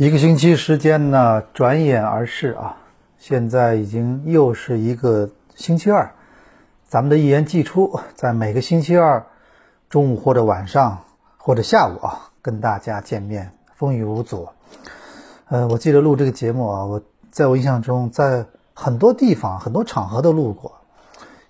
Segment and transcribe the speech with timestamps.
[0.00, 2.78] 一个星期时间呢，转眼而逝啊！
[3.18, 6.14] 现在已经又是一个星期二，
[6.88, 9.26] 咱们的一言既出，在每个星期二
[9.90, 11.00] 中午或者晚上
[11.36, 14.48] 或者下午啊，跟大家见面，风雨无阻。
[15.48, 20.72] 呃，我记得录这个节目啊，我在我印象中，在很多地方、很多场合都录过。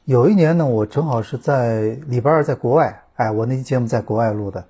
[0.06, 4.64] 有一年呢，我正好是在礼拜二在国外，哎，我那期节目在国外录的。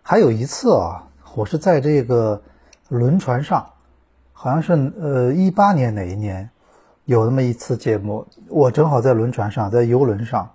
[0.00, 2.40] 还有一次啊，我是在这个。
[2.88, 3.66] 轮船上，
[4.32, 6.48] 好像是呃一八年哪一年，
[7.04, 10.48] 有那么一次节目，我正好在轮船上，在游轮上，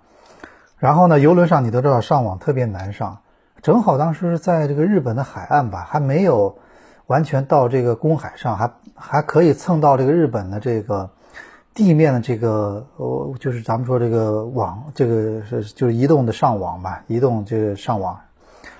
[0.76, 3.18] 然后呢，游轮上你都知道上网特别难上，
[3.62, 6.58] 正好当时是在这个日本的海岸吧，还没有
[7.06, 11.08] 完全到这个公海上，还还可以蹭到这个日本的这个
[11.72, 18.18] 地面的这个呃，就是咱们说这个网，这个是就是移动的上网吧，移动这个上网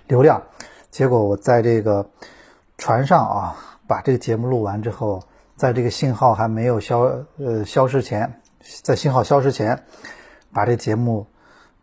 [0.09, 0.43] 流量，
[0.91, 2.05] 结果我在这个。
[2.77, 5.23] 船上啊，把这个节目录完之后，
[5.57, 7.01] 在这个信号还没有消
[7.39, 8.41] 呃消失前，
[8.83, 9.85] 在信号消失前，
[10.53, 11.27] 把这节目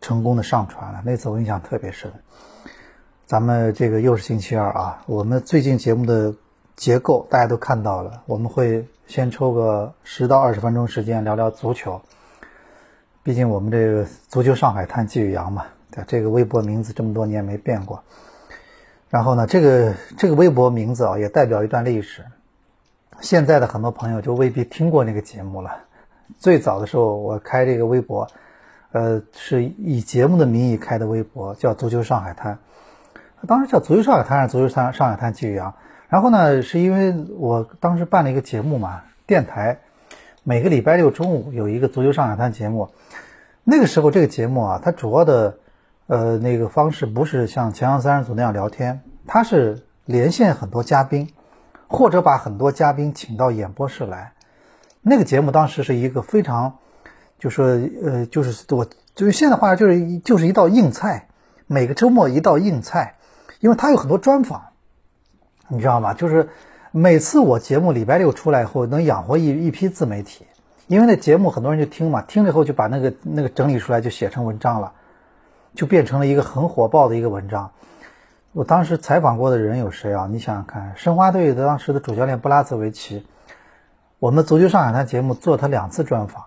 [0.00, 1.02] 成功的上传了。
[1.04, 2.12] 那次我印象特别深。
[3.24, 6.34] 咱们这个又是星期二啊，我们最近节目的
[6.76, 12.00] 结构大家都看到了，我们会先抽个十到二十分钟时间聊聊足球。
[13.22, 15.64] 毕竟我们这个足球上海滩季宇阳嘛，
[16.06, 18.02] 这个微博名字这么多年没变过。
[19.12, 22.24] 然后呢，这个这个微博名字啊，也代表一段历史。
[23.20, 25.80] 现在的很多朋友就未必听过那个节目了。
[26.38, 28.26] 最早的时候，我开这个微博，
[28.90, 32.58] 呃，是以节目的名义开的微博，叫“足球上海滩”。
[33.46, 35.74] 当时叫“足球上海滩”还是“足球上上海滩”季宇阳。
[36.08, 39.80] 然后呢，是因为我当时办了一个节目嘛，电台
[40.42, 42.88] 每个礼拜六中午有一个“足球上海滩”节目。
[43.62, 45.58] 那个时候，这个节目啊，它主要的。
[46.12, 51.30] 呃，那个方式不是像强强三人组那样聊天，他是连线很多嘉宾，
[51.88, 54.34] 或者把很多嘉宾请到演播室来。
[55.00, 56.76] 那个节目当时是一个非常，
[57.38, 57.64] 就说
[58.04, 61.28] 呃，就是我就是现在话就是就是一道硬菜，
[61.66, 63.14] 每个周末一道硬菜，
[63.60, 64.64] 因为他有很多专访，
[65.68, 66.12] 你知道吗？
[66.12, 66.50] 就是
[66.90, 70.44] 每次我节目礼拜六出来以后，能养活一一批自媒体，
[70.88, 74.92] 因为那节目很多人就听嘛，听了以后就把那个那个整理出来，就写成文章了。
[75.74, 77.70] 就变成了一个很火爆的一个文章。
[78.52, 80.28] 我当时采访过的人有谁啊？
[80.30, 83.26] 你想想看，申花队的当时的主教练布拉泽维奇，
[84.18, 86.44] 我们足球上海滩节目做他两次专访，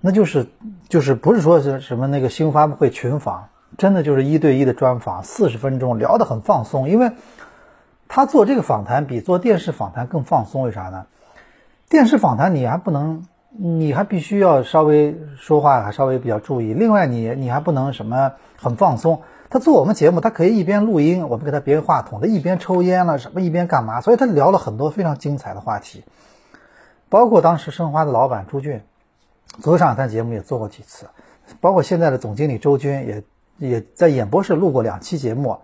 [0.00, 0.46] 那就是
[0.88, 6.88] 就是不是说是什么那个新闻发布会群访，真的就是一对一的专访，四十分钟聊得很放松。
[6.88, 7.12] 因为
[8.08, 11.06] 他做这个访谈比做电视访谈更放松，为啥呢？
[11.88, 13.26] 电视访谈你还不能。
[13.50, 16.74] 你还必须要稍微说话，还稍微比较注意。
[16.74, 19.22] 另外，你你还不能什么很放松。
[19.50, 24.02] 他做我们节目，他可以一边录音，我们给他别个话筒，他一边抽烟了，什么一边干嘛？
[24.02, 26.04] 所以他聊了很多非常精彩的话题，
[27.08, 28.82] 包括当时申花的老板朱俊，
[29.60, 31.06] 昨天上海滩节目也做过几次，
[31.62, 33.22] 包括现在的总经理周军也
[33.56, 35.60] 也在演播室录过两期节目。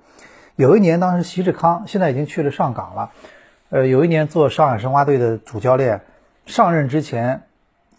[0.56, 3.10] 有一年，当时徐志康现在已经去了上港了，
[3.68, 6.00] 呃，有一年做上海申花队的主教练，
[6.46, 7.42] 上任之前。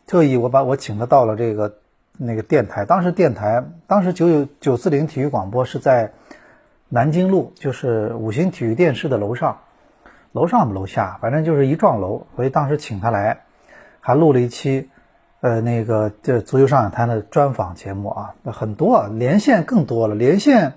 [0.08, 1.76] 特意我把我请他到了这个
[2.18, 6.14] 那个电台，当时电台当时九九九四零体育广播是在
[6.90, 9.58] 南京路，就是五星体育电视的楼上，
[10.32, 13.42] 楼上楼下反正就是一幢楼，所以当时请他来，
[14.00, 14.90] 还录了一期
[15.42, 20.74] 呃那个这足球上海滩的专访节目啊，很多连线更多了，连线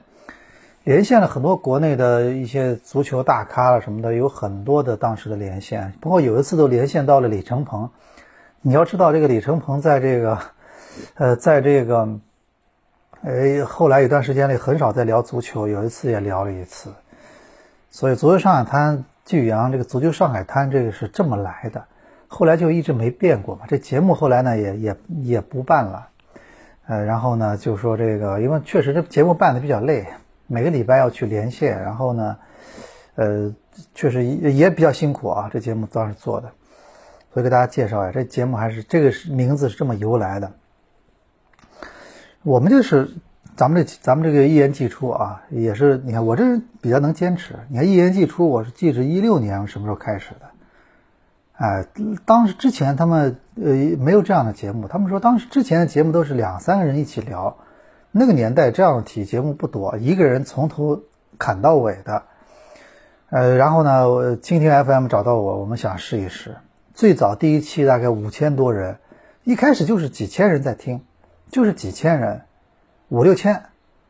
[0.85, 7.91] 连线了很多国内的一些足球大咖了什么的，有很多的当时的连线，包括有一次都连线到了李承鹏。
[8.61, 10.39] 你要知道，这个李承鹏在这个，
[11.15, 12.19] 呃，在这个，
[13.23, 16.93] 呃，后来有段时间里很少在聊足球，有一次也聊了一次。
[17.89, 21.85] 所以，足球上海滩季宇阳这个足球上海滩这个是这么来的，
[22.27, 23.63] 后来就一直没变过嘛。
[23.69, 26.09] 这节目后来呢也也也不办了，
[26.89, 30.05] 呃，然后呢就说这个，因为确实这节目办的比较累，
[30.49, 32.37] 每个礼拜要去连线，然后呢，
[33.15, 33.55] 呃，
[33.95, 35.49] 确实也比较辛苦啊。
[35.53, 36.51] 这节目当时做的。
[37.33, 40.53] 所以给大家介绍呀，这节目还是这个是名字是这么由来的。
[42.43, 43.11] 我们就是
[43.57, 47.55] 咱们这咱们这个一言既出啊，也是你看我这人比较能坚持。
[47.69, 50.47] 你看一言既出，我是记着一六年什么时候开始的？
[51.57, 51.87] 哎，
[52.25, 57.57] 当时之前他们呃没有这样的节目，他们说当时之前的节目都是两三个人一起聊，
[58.13, 61.03] 那个年代这样的体节目不多，一个人从头
[61.37, 62.23] 砍到尾的。
[63.31, 66.57] 呃，然后呢，蜻蜓 FM 找到我，我们想试一试。
[66.99, 68.99] 最早第一期大概五千多人，
[69.45, 71.01] 一开始就是几千人在听，
[71.49, 72.41] 就是几千人，
[73.09, 73.67] 五六千，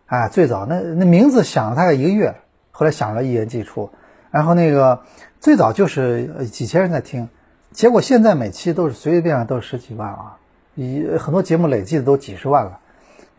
[0.07, 2.35] 哎，最早那那名字想了大概一个月，
[2.71, 3.91] 后来想了一言既出，
[4.31, 5.03] 然后那个
[5.39, 7.29] 最早就是几千人在听，
[7.73, 10.39] 结果现在每期都是随随便便都是十几万啊，
[10.75, 12.81] 以很多节目累计的都几十万了。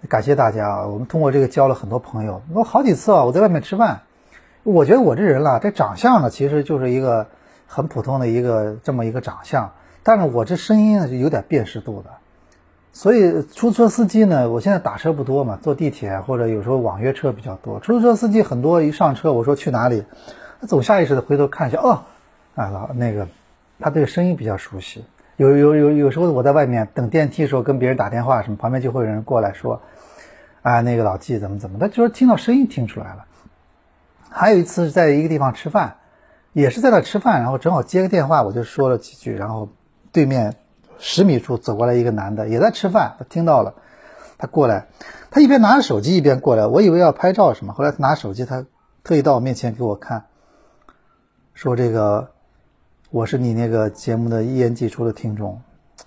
[0.07, 0.86] 感谢大家啊！
[0.86, 2.44] 我们通过这个交了很多朋友。
[2.54, 4.01] 我好几次啊，我在外面吃饭，
[4.62, 7.25] 我觉得我这人啦，这长相呢，其实就是一个
[7.71, 9.71] 很普通的一个这么一个长相，
[10.01, 12.10] 但是我这声音是有点辨识度的。
[12.92, 17.80] 所以出租车司机呢，我现在打车不多嘛，坐地铁或者有时候网约车比较多。
[17.80, 20.04] 出租车司机很多一上车，我说去哪里，
[20.60, 22.01] 他总下意识的回头看一下，哦，
[22.56, 23.27] 啊老那个，
[23.80, 25.06] 他对声音比较熟悉。
[25.38, 29.80] 有有有有时候我在外面等电梯的时候，跟别人打电话什么，旁边就会有人过来说，
[30.63, 33.25] 啊那个老纪怎么怎么，他就是听到声音听出来了。
[34.31, 35.98] 还有一次是在一个地方吃饭，
[36.54, 39.69] 也是在那吃饭，然后正好接个电话，我就说了几句，然后
[40.12, 40.56] 对面
[40.98, 43.74] 十米处走过来一个男的，也在吃饭，他听到了，
[44.38, 44.88] 他过来，
[45.31, 48.66] 他一边拿着手机一边过来，我以为要拍照什么，后来他拿手机，他
[49.04, 50.25] 特意到我面前给我看，
[51.54, 52.31] 说这个。
[53.12, 55.60] 我是你那个节目的一言既出的听众，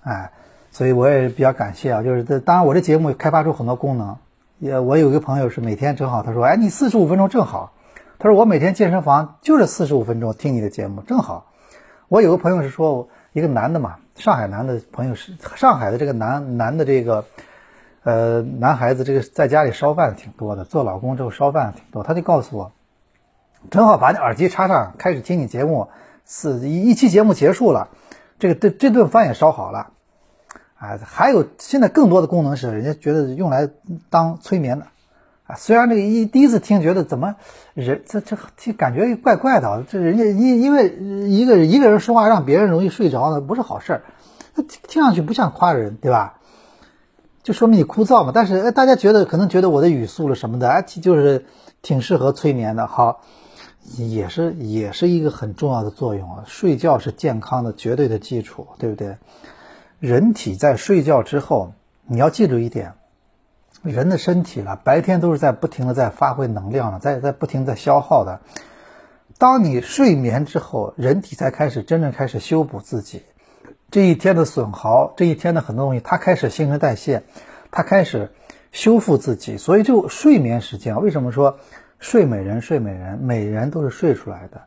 [0.03, 0.31] 哎，
[0.71, 2.01] 所以我也比较感谢啊。
[2.01, 4.15] 就是，当然我这节目开发出很多功能，
[4.59, 7.73] 也我有一个朋友是每天正好，他说，哎，你四十五分钟正好，
[8.23, 11.51] 他说我每天健身房就是四十五分钟听你的节目正好。
[12.07, 17.25] 我有个朋友是说，一个男的嘛，上海男的朋友是上海的这个男男的这个，
[18.03, 22.71] 呃，男孩子这个在家里烧饭挺多的，做老公之后烧饭挺多，他就告诉我，
[23.69, 25.89] 正好把你耳机插上，开始听你节目。
[26.25, 27.89] 是一一期节目结束了，
[28.39, 29.91] 这个这这顿饭也烧好了，
[30.75, 33.69] 啊，还有现在更多的功能是人家觉得用来
[34.09, 34.87] 当催眠的，
[35.57, 37.35] 虽然这个一第一次听觉得怎么
[37.73, 40.89] 人这这这感觉怪怪的，这人家因因为
[41.29, 44.03] 一个一个人说话让别人容易睡着呢，不是好事儿，
[44.55, 46.39] 听听上去不像夸人，对吧？
[47.43, 48.31] 就说明你枯燥嘛。
[48.33, 51.45] 但是哎，大家觉得可能觉得我的语速了什么的，哎，就是
[51.81, 53.21] 挺适合催眠的，好。
[53.97, 56.43] 也是也是一个很重要的作用啊！
[56.47, 59.17] 睡觉是健康的绝对的基础，对不对？
[59.99, 61.73] 人体在睡觉之后，
[62.07, 62.93] 你要记住一点，
[63.83, 68.39] 人的身体了，白天都是在不停的在发挥能量了，在在不停在消耗的。
[69.37, 73.23] 当你睡眠之后，人体才开始真正开始修补自己，
[73.91, 77.23] 这一天的损耗，这一天的很多东西，它开始新陈代谢，
[77.71, 78.31] 它开始
[78.71, 79.57] 修复自己。
[79.57, 81.57] 所以就睡眠时间，为什么说？
[81.99, 84.61] 睡美人，睡美人，美人都是睡出来的。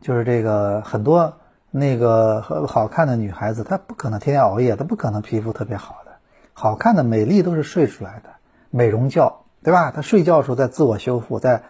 [0.00, 1.34] 就是这个很多
[1.70, 6.01] 那个好看的女孩子，她不可能天天熬夜，她不可能皮肤特别好。
[6.52, 8.30] 好看的美丽都是睡出来的，
[8.70, 9.90] 美容觉，对吧？
[9.90, 11.62] 她睡觉的时候在自我修复，在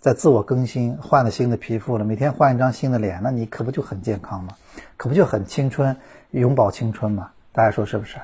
[0.00, 4.54] 在自我更新，换了新的皮肤了，每天换一张新的脸，那你可不就很健康吗？
[4.96, 5.96] 可不就很青春，
[6.30, 7.30] 永葆青春吗？
[7.52, 8.18] 大家说是不是？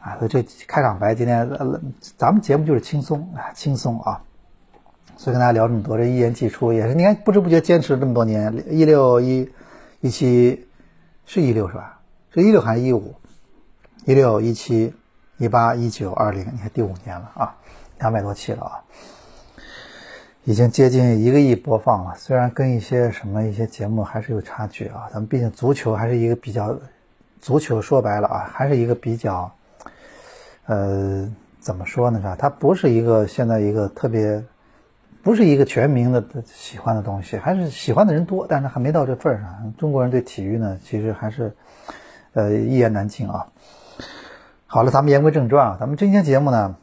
[0.00, 1.48] 啊，所以这开场白今天
[2.16, 4.22] 咱们节目就是轻松啊，轻松啊。
[5.16, 9.50] 所以跟大家聊这么多，这一言既出也是，你看不知不觉坚持了这么多年，一六一
[10.00, 10.68] 一七
[11.26, 12.00] 是一六是吧？
[12.32, 13.16] 是一六还是一五？
[14.04, 14.94] 一六一七
[15.38, 17.56] 一八一九二零，你看第五年了啊，
[18.00, 18.82] 两百多期了啊，
[20.44, 22.14] 已经接近一个亿播放了。
[22.16, 26.76] 虽然跟一些什么一些节目还是有差距啊，咱们毕竟足球还是一个比较，
[27.40, 29.50] 足球说白了啊，还是一个比较，
[30.66, 31.30] 呃，
[31.60, 32.18] 怎么说呢？
[32.18, 32.36] 是吧？
[32.38, 34.44] 它不是一个现在一个特别。
[35.20, 39.74] 不是一个全民的喜欢的东西，还是喜欢的人多，但是还没到这份上。
[39.76, 41.54] 中国人对体育呢，其实还是，
[42.32, 43.46] 呃，一言难尽啊。
[44.70, 46.76] 好了，咱们言归正传啊，咱们今天节目呢，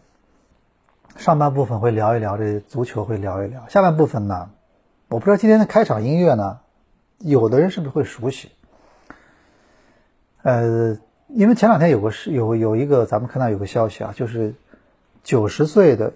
[1.18, 3.68] 上半部分会聊一聊这足球，会聊一聊。
[3.70, 4.50] 下半部分呢，
[5.08, 6.62] 我不知道今天的开场音乐呢，
[7.20, 8.50] 有的人是不是会熟悉？
[10.42, 14.56] 呃，因为前两天有个是有有一个咱们看到有个消息啊，就是
[15.24, 16.12] 九十岁的。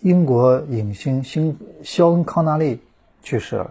[0.00, 2.82] 英国影星星肖恩康纳利
[3.22, 3.70] 去世了。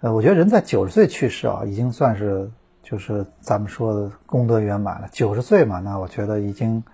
[0.00, 2.50] 呃，我觉得人在九十岁去世啊，已经算是
[2.84, 5.08] 就是咱们说的功德圆满了。
[5.10, 6.84] 九十岁嘛，那我觉得已经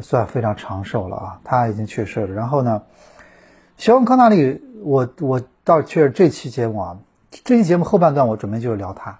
[0.00, 1.40] 算非常长寿了啊。
[1.42, 2.32] 他已经去世了。
[2.32, 2.82] 然后呢，
[3.76, 6.98] 肖恩康纳利，我我倒确实这期节目啊，
[7.42, 9.18] 这期节目后半段我准备就是聊他，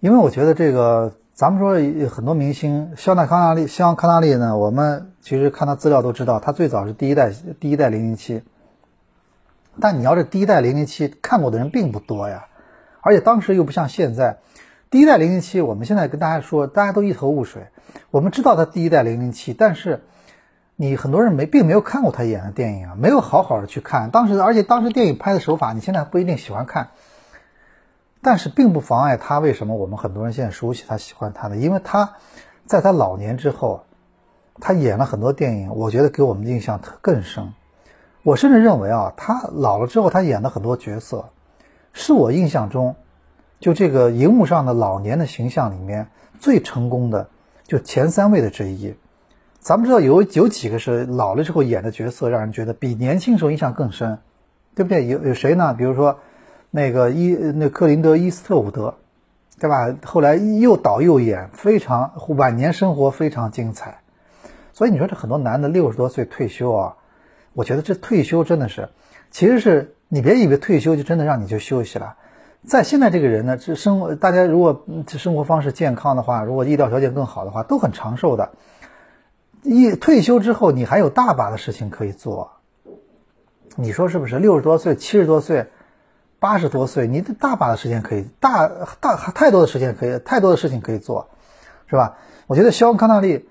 [0.00, 1.14] 因为我觉得这个。
[1.36, 7.30] 咱们说很多明星，肖纳康纳利、肖恩康纳利呢，我们其实看他资料都知道，他最早是第一代
[7.60, 8.42] 第一代零零七。
[9.78, 12.46] 但你要是第一代零零七看过的人并不多呀，
[13.02, 14.38] 而且当时又不像现在，
[14.88, 17.66] 第一代零零七，我们现在跟大家说，大家都一头雾水。
[18.12, 20.04] 我们知道他第一代零零七，但是
[20.76, 24.12] 你很多人没并没有看过他演的电影啊，没有好好的去看。
[24.12, 26.90] 当时，而且当时电影拍的手法，你现在不一定喜欢看。
[28.22, 31.56] 但是并不妨碍他为什么我们很多人现在熟悉他喜欢他呢？
[31.56, 32.14] 因为他
[32.64, 33.86] 在他老年之后，
[34.60, 37.54] 他演了很多电影，我觉得给我们的印象特更深。
[38.22, 41.30] 我甚至认为啊，他老了之后他演的很多角色，
[41.92, 42.94] 是我印象中
[43.60, 46.08] 就这个荧幕上的老年的形象里面
[46.38, 47.28] 最成功的，
[47.66, 48.94] 就前三位的之一。
[49.58, 54.18] 咱们知道有有几个是老了之后演的角色，让人觉得比年轻时候印象更深，
[54.74, 55.06] 对不对？
[55.06, 55.74] 有有谁呢？
[55.74, 56.20] 比如说
[56.70, 58.94] 那个伊那克林德伊斯特伍德，
[59.58, 59.92] 对吧？
[60.04, 63.98] 后来又导又演，非常晚年生活非常精彩。
[64.72, 66.96] 所以你说这很多男的六十多岁退休啊，
[67.54, 68.90] 我觉得这退休真的是，
[69.30, 72.14] 其实是你别以为退休就真的让你就休息了，
[72.64, 78.50] 在现在这个人呢，这生活大家如果生活方式健康的话，如果医疗条件更好的话，都很长寿的。
[79.62, 82.52] 一退休之后，你还有大把的事情可以做，
[83.76, 84.38] 你说是不是？
[84.38, 85.66] 六十多岁、七十多岁、
[86.38, 88.68] 八十多岁，你大把的时间可以，大
[89.00, 91.28] 大太多的时间可以，太多的事情可以做，
[91.88, 92.18] 是吧？
[92.46, 93.48] 我觉得肖恩康纳利。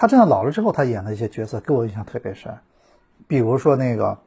[0.00, 2.54] 他真的老了之后，他演的一些角色给我印象特别深，
[3.26, 4.18] 比如说那个，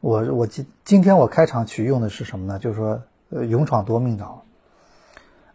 [0.00, 2.58] 我我今今天我开场曲用的是什么呢？
[2.58, 4.42] 就是说，呃，勇闯夺命岛，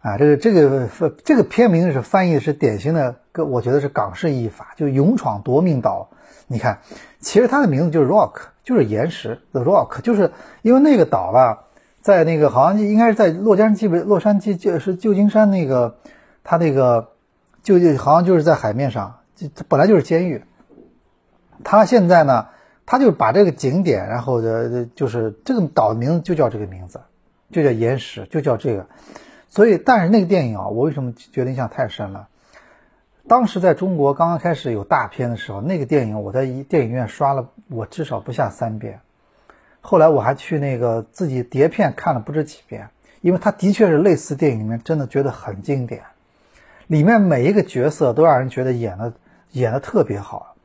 [0.00, 0.88] 啊，这个这个
[1.24, 6.08] 这个片名是翻译是典型的，个我觉得是港式译法，就勇闯夺命岛。
[6.46, 6.78] 你看，
[7.20, 11.64] 其实它的名字就是 Rock，就是岩石，The Rock，就是因为那个岛吧，
[12.00, 15.96] 在那个好像应该是在洛杉矶洛杉矶就是旧金山那个，
[16.42, 17.10] 它那个。
[17.66, 20.44] 就就好像就是在海面上，这本来就是监狱。
[21.64, 22.46] 他现在呢，
[22.86, 27.00] 他就把这个景点，然后的就是这个岛的名字就叫这个名字，
[27.50, 28.86] 就叫岩石，就叫这个。
[29.48, 32.28] 所以，但是那个电影啊，我为什么觉得印象太深了？
[33.28, 39.00] 当时在中国刚刚开始有大片的时候，那个电影我在一电影院刷了，我至少不下三遍。
[39.80, 42.88] 后来我还去那个自己碟片看了不止几遍，
[43.20, 46.02] 因为它的确是类似电影里面真的觉得很经典。
[46.88, 49.12] 里面每一个角色都让人觉得演的
[49.52, 50.55] 演的特别好，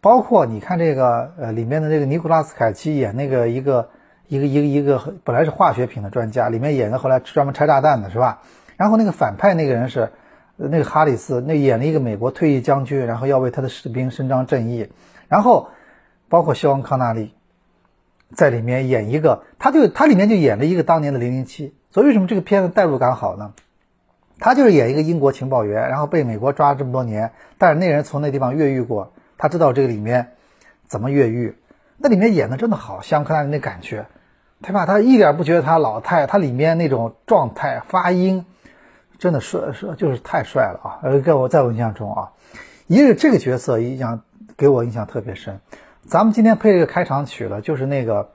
[0.00, 3.88] 包括你看这个呃里面的那个尼古拉斯凯奇演那个一个
[4.28, 8.40] 一个一个一个本来是化学品的专家，里面演的后来专门拆炸弹的是吧？
[8.76, 10.10] 然后那个反派那个人是
[10.56, 14.88] 那个哈里斯，那演了一个美国退役将军，然后要为他的士兵伸张正义。
[15.28, 15.70] 然后
[16.28, 17.34] 包括肖恩康纳利
[18.34, 21.74] 在里面演一个，他就他里面就演了一个当年的零零七。
[21.90, 23.52] 所以为什么这个片子代入感好呢？
[24.38, 30.32] 他就是演一个英国情报员，然后被美国抓了这么多年，但是那人从那地方越狱过，他知道这个里面
[30.86, 31.56] 怎么越狱。
[31.96, 34.04] 那里面演的真的好香克兰那感觉，
[34.60, 34.84] 对吧？
[34.84, 38.44] 他一点不觉得他老太，他里面那种状态、发音，
[39.18, 40.98] 真的帅帅就是太帅了啊！
[41.02, 42.32] 呃，在我在我印象中啊，
[42.86, 44.20] 一个这个角色印象
[44.56, 45.60] 给我印象特别深。
[46.06, 48.24] 咱们今天配这个开场曲了，就是那个《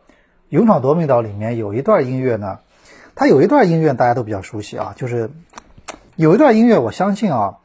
[0.50, 2.60] 勇闯夺命岛》里面有一段音乐呢，
[3.14, 5.30] 它有一段音乐大家都比较熟悉啊，就是。
[6.16, 7.58] 有一段音乐，我相信啊，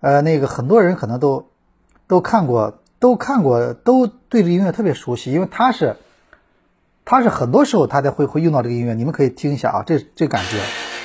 [0.00, 1.48] 呃，那个很多人可能都
[2.06, 5.96] 都看过，都看过，都对这音乐特别熟悉，因为他是，
[7.04, 10.95] 他是很多时候他才会会用到这个音乐，你们可以听一下啊，这这感觉。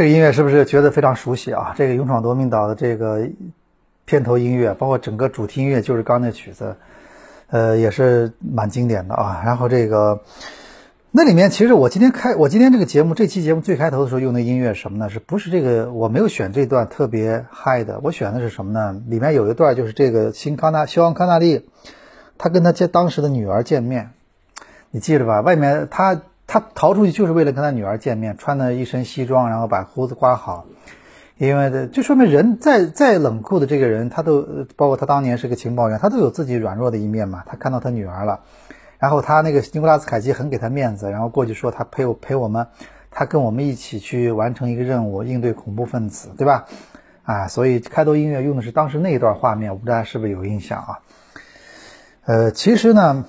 [0.00, 1.74] 这个音乐是不是觉得非常熟悉啊？
[1.76, 3.28] 这个《勇闯夺命岛》的这个
[4.06, 6.76] 片头音乐，包括整个主题音乐，就是刚那曲子，
[7.48, 9.42] 呃，也是蛮经典的啊。
[9.44, 10.22] 然后这个
[11.10, 15.10] 那里面，其实我今天开我今天这个节目这期节目最开头的时候用的音乐是什么呢？
[15.10, 15.92] 是不是这个？
[15.92, 18.98] 我没有选这段特别嗨的，我选的是什么呢？
[19.06, 21.68] 里面有一段就是这个新康纳肖恩康纳利，
[22.38, 24.12] 他跟他见当时的女儿见面，
[24.90, 25.42] 你记着吧？
[25.42, 26.22] 外面他。
[26.52, 30.66] 他逃出去就是为了跟他女儿见面，穿的一身西装，然后把胡子刮好，
[31.38, 37.44] 因为这就说明人再再冷酷的这个人，他都包括他当年是个情报员，他都有自己软弱的一面嘛。
[37.46, 38.40] 他看到他女儿了，
[38.98, 42.66] 然后他那个尼古拉斯凯奇很给他面子，然后过去说他陪我陪我们，
[43.12, 46.64] 他跟我们一起去完成一个任务，应对恐怖分子，对吧？
[47.22, 50.98] 啊，所以开头音乐用的是当时那一段画面，我不知道大家是不是有印象啊？
[52.24, 53.24] 呃，其实呢。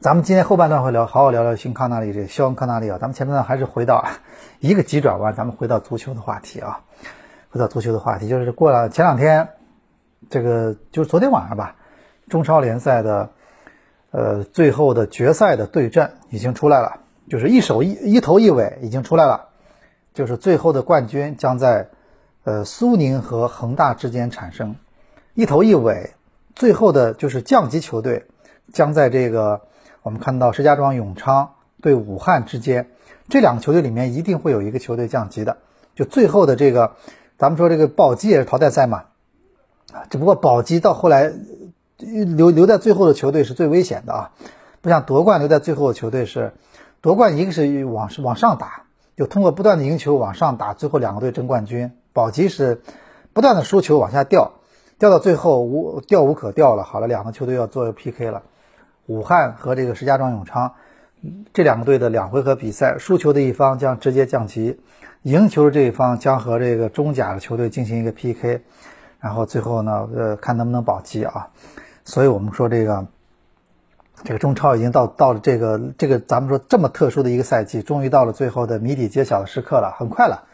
[0.00, 2.98] 咱们今天后半段会聊，好好聊聊新康纳利这个肖恩康纳利啊。
[3.00, 4.04] 咱们前半段还是回到
[4.58, 6.80] 一个急转弯，咱们回到足球的话题啊，
[7.50, 9.48] 回到足球的话题，就是过了前两天，
[10.28, 11.76] 这个就是昨天晚上吧，
[12.28, 13.30] 中超联赛的
[14.10, 16.98] 呃最后的决赛的对阵已经出来了，
[17.30, 19.48] 就是一手一一头一尾已经出来了，
[20.12, 21.88] 就是最后的冠军将在
[22.42, 24.74] 呃苏宁和恒大之间产生，
[25.34, 26.10] 一头一尾，
[26.54, 28.26] 最后的就是降级球队
[28.72, 29.62] 将在这个。
[30.04, 32.90] 我们看到石家庄永昌对武汉之间，
[33.30, 35.56] 这两个球队里面一定会有一个球队降级的。
[35.94, 36.96] 就最后的这个，
[37.38, 39.04] 咱们说这个保级也是淘汰赛嘛，
[39.94, 41.32] 啊，只不过保级到后来
[41.96, 44.30] 留留在最后的球队是最危险的啊，
[44.82, 46.52] 不像夺冠留在最后的球队是
[47.00, 48.82] 夺冠，一个是往往上打，
[49.16, 51.92] 就通过不断的赢球往上打，最后两个队争冠军。
[52.12, 52.82] 保级是
[53.32, 54.52] 不断的输球往下掉，
[54.98, 56.82] 掉到最后无掉无可掉了。
[56.82, 58.42] 好了，两个球队要做 PK 了。
[59.06, 60.74] 武汉和这个石家庄永昌
[61.52, 64.80] 这两个队的两回合比赛，输球的一方将直接降级，
[65.22, 68.62] 赢球的这一方将和这个中甲的球队进行一个 PK，
[69.20, 71.48] 然后最后呢，呃，看能不能保级啊。
[72.04, 73.06] 所以我们说这个
[74.22, 80.44] 这个中超已经到到了这个这个咱们说这么特殊的一个赛季，终于到了最后的谜底揭晓的时刻了，很快了。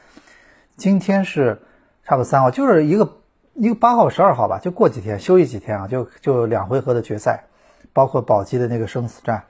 [0.76, 1.62] 今天是
[2.04, 3.12] 差不多三号，就是一个
[3.54, 7.44] 一个八号十二号吧，就过几天休息几天啊，就就两回合的决赛。
[7.92, 9.44] 包括宝鸡的那个生死战，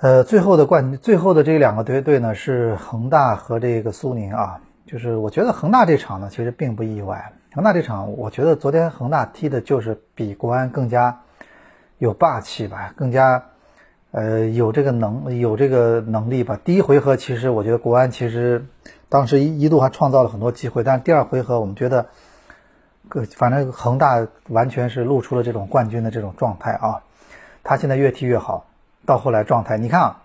[0.00, 4.60] 呃，最后的冠，最后的这两个队队呢是恒大和这个苏宁啊。
[4.86, 7.32] 就是我觉得恒大这场呢，其实并不意外。
[7.54, 11.20] 恒大这场，我觉得昨天恒大踢的就是比国安更加
[11.98, 13.44] 有霸气吧，更加
[14.10, 16.58] 呃有这个能有这个能力吧。
[16.64, 18.66] 第一回合其实我觉得国安其实
[19.08, 22.06] 当时一一度还创造了很多机会，但是第二回合我们觉得。
[23.36, 27.02] 反正恒大完全是露出了这种冠军的这种状态啊，
[27.62, 28.66] 他现在越踢越好，
[29.04, 30.22] 到后来状态，你看啊，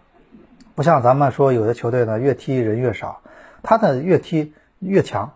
[0.75, 3.21] 不像咱们说有的球队呢越踢人越少，
[3.61, 5.33] 他的越踢越强，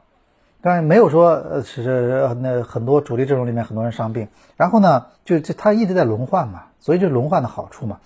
[0.61, 7.99] 但是没有说呃是那很多主力阵容里面很多人伤病，然后呢就就他一直在轮换嘛，所以就轮换的好处嘛，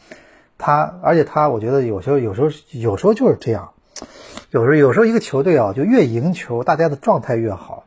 [0.58, 3.72] 他而且他我觉得有时候有时候有时候就是这样，
[4.50, 7.84] 有时候有时候一个球队啊就越赢球，大家的状态越好。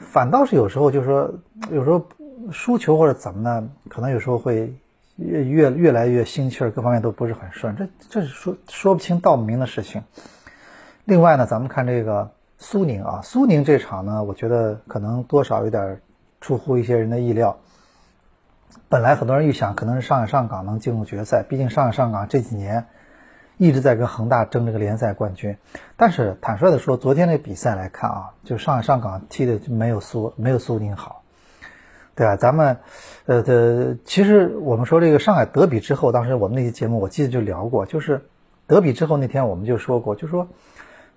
[0.00, 1.34] 反倒是有时候，就是说，
[1.70, 2.04] 有时候
[2.50, 3.68] 输球或者怎么呢？
[3.88, 4.74] 可能有时候会
[5.16, 7.76] 越越越来越心气儿，各方面都不是很顺。
[7.76, 10.02] 这这是说说不清道不明的事情。
[11.04, 16.00] 另外呢，咱们看这个苏宁啊，苏宁这场呢，我觉得可能多少有点
[16.40, 17.58] 出乎一些人的意料。
[18.88, 22.86] 本来很多人预想可能是上海上港能进入决赛，毕竟上海上港这几年。
[23.60, 25.54] 一直在跟恒大争这个联赛冠军，
[25.94, 31.22] 但是坦率的说，昨天那比赛来看啊，就上海上港踢的就没有苏没有苏宁好，
[32.14, 32.36] 对吧？
[32.36, 32.78] 咱们，
[33.26, 38.24] 呃的，其实我们说这个上海德比之后，当时我们那期节目我记得就聊过，就是
[38.66, 40.48] 德比之后那天我们就说过，就说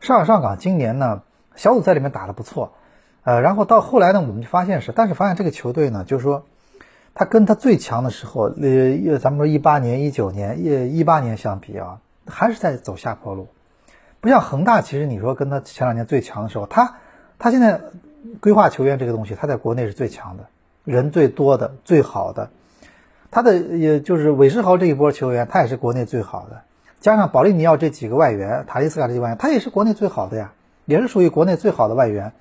[0.02, 1.22] 上海上港今年呢
[1.56, 2.74] 小组赛里面打的不错，
[3.24, 6.44] 呃，然后到后来呢我们就发现是，但是发现这个球队呢，就是说
[7.14, 12.00] 他跟他最强的时候，呃，咱们说一八年、一九年、一一八年相比啊。
[12.28, 13.48] 还是在走下坡路，
[14.22, 14.82] 不像恒大。
[14.82, 16.96] 其实你说跟他前两年最强的时候，他
[17.38, 17.82] 他现在
[18.40, 20.46] 规划球员这个东西，他在国内是最强的，
[20.86, 22.50] 人最多的、最好的。
[23.30, 26.62] 他的也就是韦世豪这一波球员，他也是国内最好的。
[27.00, 30.54] 加上保利尼奥这几个外援，塔利斯卡这些外援，他也是国内最好的呀，
[30.86, 32.32] 也是属于国内最好的外援，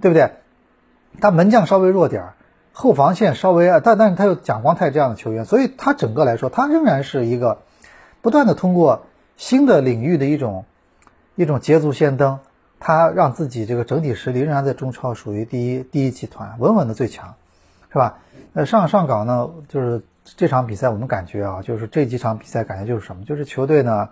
[0.00, 0.32] 对不对？
[1.20, 2.34] 他门将稍微弱点儿，
[2.72, 7.58] 后防线稍微，但但是他有蒋光太这样的球员，所以他整个来说，他仍然是一个。
[8.22, 9.02] 不断的通过
[9.36, 10.64] 新的领域的一种
[11.34, 12.38] 一种捷足先登，
[12.78, 17.34] 他让自己这个整体实力仍然在中超属于第一第一集团，稳稳的最强，
[17.90, 18.18] 是吧？
[18.52, 23.24] 那上上港呢，就是这场比赛我们感觉啊，就是这几场比赛感觉就是什么？
[23.24, 24.10] 就是球队呢，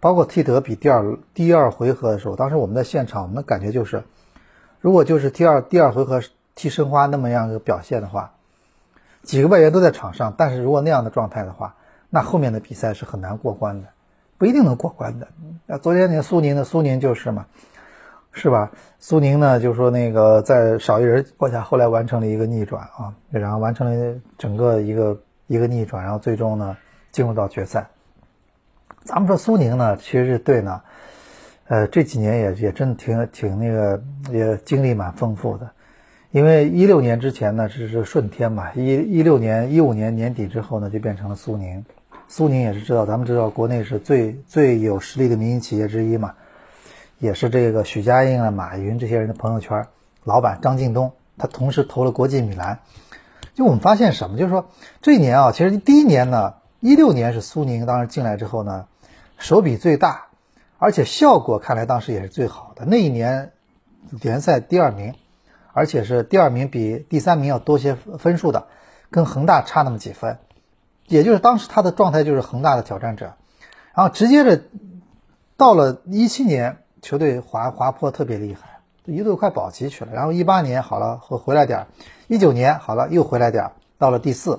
[0.00, 4.02] 包括踢德比第二第二回合的时候，当时我们在现场，我们的感觉就是，
[4.80, 6.20] 如果就是第二第二回合
[6.56, 8.32] 踢申花那么样一个表现的话，
[9.22, 11.76] 几个外援都在场上，但是如果那样的状态的话。
[12.14, 13.88] 那后面的比赛是很难过关的，
[14.38, 15.26] 不一定能过关的。
[15.66, 17.44] 那昨天那个苏宁的苏宁就是嘛，
[18.30, 18.70] 是吧？
[19.00, 26.76] 苏宁呢，就说那个在少一人情况下，后来完成了一个逆转啊，然后完成了整个一个一个逆转，然后最终呢
[27.10, 27.84] 进入到决赛。
[29.02, 30.80] 咱们说苏宁呢，其实这队呢，
[31.66, 34.00] 呃，这几年也也真的挺挺那个，
[34.30, 35.68] 也经历蛮丰富的。
[36.30, 41.84] 因为一六年之前呢，只是顺天嘛，一一六年一五年年底之后呢，就变成了苏宁。
[42.36, 46.34] 苏宁也是知道，咱们知道国内是最最有实力的民营企业之一嘛，
[47.20, 49.86] 也是这个许家印啊、马云这些人的朋友圈。
[50.24, 52.80] 老板张近东，他同时投了国际米兰。
[53.54, 54.66] 就我们发现什么，就是说
[55.00, 58.86] 这一年啊，其实第一年呢，一六年是苏宁当时进来之后呢，
[59.38, 60.26] 手笔最大，
[60.78, 62.84] 而且效果看来当时也是最好的。
[62.84, 63.52] 那一年
[64.10, 65.14] 联赛第二名，
[65.72, 68.66] 而且是第二名比第三名要多些分数的，
[69.12, 70.38] 跟恒大差那么几分，
[71.06, 73.34] 也就是当时他的状态就是恒大的挑战者。
[73.94, 74.62] 然后直接的
[75.56, 80.12] 到了一七年，球队滑滑坡特别厉害，一度快保级去了。
[80.12, 81.86] 然后一八年好了，回回来点儿，
[82.26, 84.58] 一九年好了又回来点儿，到了第四。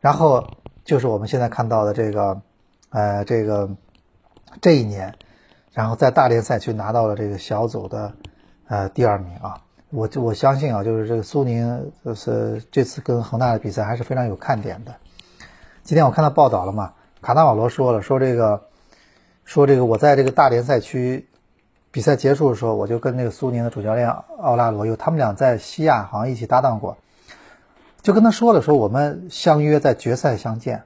[0.00, 0.48] 然后
[0.84, 2.42] 就是我们现在看到的这个，
[2.90, 3.70] 呃，这个
[4.60, 5.14] 这一年，
[5.72, 8.12] 然后在大联赛去拿到了这个小组的
[8.68, 9.62] 呃第二名啊。
[9.88, 14.94] 我就我相信啊，就是这个苏宁是这次跟恒大的比赛还是非常有看点的。
[15.84, 16.92] 今天我看到报道了嘛？
[17.20, 18.62] 卡纳瓦罗说了，说这个，
[19.44, 21.26] 说这个，我在这个大联赛区
[21.90, 26.96] 比赛结束的时候，我就跟那个苏宁的主教练奥拉罗，有他们俩在西亚好像一起搭档过，
[28.00, 30.84] 就跟他说了，说我们相约在决赛相见。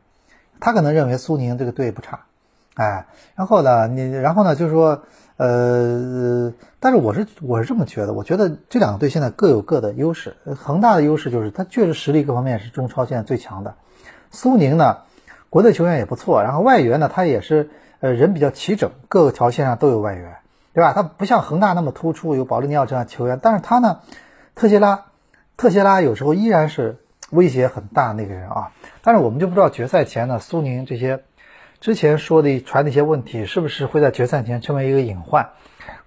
[0.59, 2.21] 他可能认为苏宁这个队不差，
[2.77, 5.03] 哎，然后呢，你然后呢，就是说，
[5.37, 10.35] 呃，但是我是我是这么觉得，我觉得这两个队现在各有各的优势。
[10.57, 13.75] 恒大的优势就是他确实实力各方面是中超现在最强的，
[14.31, 14.99] 苏宁呢。
[15.49, 20.37] 国内球员也不错，然后外援呢，他也是呃人比较齐整，各个条线上都有外援，
[20.75, 20.93] 对吧？
[20.93, 24.01] 他不像恒大那么突出，有保利尼奥这样球员，但是他呢，
[24.55, 25.07] 特谢拉，
[25.57, 26.99] 特谢拉有时候依然是
[27.31, 28.73] 威胁很大那个人啊。
[29.01, 31.23] 但是我们就不知道决赛前呢，苏宁这些
[31.81, 35.51] 之前说的传的一些问题，是不是会在决赛前成为一个隐患，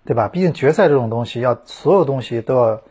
[0.06, 0.28] 对吧？
[0.28, 2.82] 毕竟决赛这种东西，要所有东西都要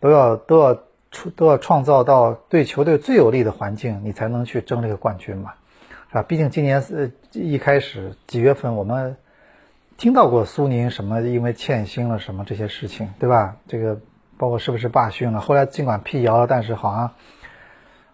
[0.00, 0.78] 都要都要
[1.10, 5.54] 出都要创造到对球队最有利的环境，你才能去争这个冠军嘛。
[6.10, 6.22] 是吧？
[6.22, 9.16] 毕竟今年是一开始几月份，我们
[9.98, 13.56] 听到过苏宁什么因为欠薪了什么这些事情，对吧？
[13.66, 14.00] 这个
[14.38, 15.40] 包括是不是罢训了？
[15.40, 17.10] 后来尽管辟谣了，但是好像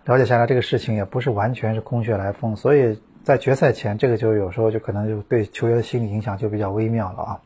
[0.04, 2.56] 了解下来，这个事情也不是完全是空穴来风。
[2.56, 7.40] 所以在决赛前，这个就有时候就可能就对球员的心理影响就比较微妙了啊。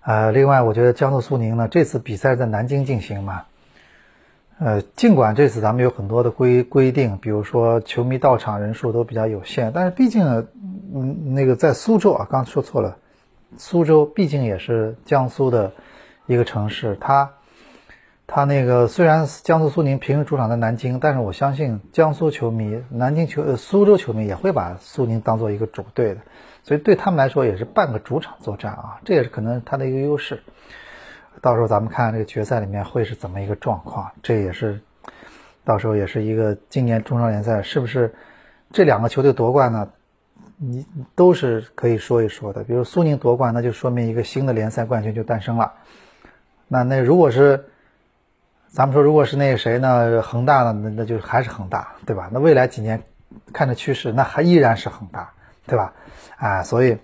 [0.00, 3.44] 呃，另外，我觉得江苏苏宁呢，这次比赛在南京进行嘛。
[4.56, 10.46] 呃，尽管这次咱们有很多的规规定，比如说球迷到场人数都比较有限，但是毕竟，
[10.94, 12.96] 嗯，那个在苏州啊，刚说错了，
[13.58, 15.72] 苏州毕竟也是江苏的
[16.26, 17.32] 一个城市，它，
[18.28, 26.20] 它那个虽然江苏苏宁平时主场在南京，但是我相信江苏球迷、南京球、苏州球迷也会把苏宁当做一个主队的，
[26.62, 30.44] 所以对他们来说也是半个主场作战啊，这也是可能他的一个优势。
[31.44, 34.80] 到时候咱们看看这个决赛里面会是怎么一个状况，这也是
[35.62, 38.14] 到时候也是一个今年中超联赛是不是
[38.72, 39.86] 这两个球队夺冠呢？
[40.56, 42.64] 你都是可以说一说的。
[42.64, 45.70] 比如苏宁夺冠，那就说明一个新的联赛冠军就诞生了。
[46.66, 47.66] 那那如果是
[48.70, 50.22] 咱们说如果是那个谁呢？
[50.22, 50.72] 恒大呢？
[50.72, 52.30] 那那就还是恒大，对吧？
[52.32, 53.02] 那未来几年
[53.52, 55.30] 看着趋势，那还依然是恒大，
[55.66, 55.92] 对吧？
[56.38, 56.96] 啊，所以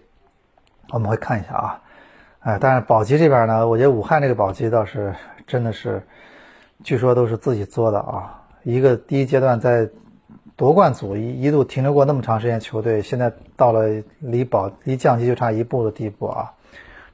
[0.88, 1.83] 我们会看一下啊。
[2.40, 5.14] 哎，但是保级这边呢，我觉得武汉这个保级倒是
[5.46, 6.03] 真的是，
[6.83, 8.44] 据说都是自己作的啊。
[8.62, 9.90] 一个第一阶段在
[10.57, 16.53] 夺冠组一一度停留过那么长时间球队，现在到了离保离降级就差一步的地步啊。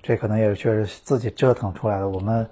[0.00, 2.48] 这可能也是确实自己折腾出来的，我们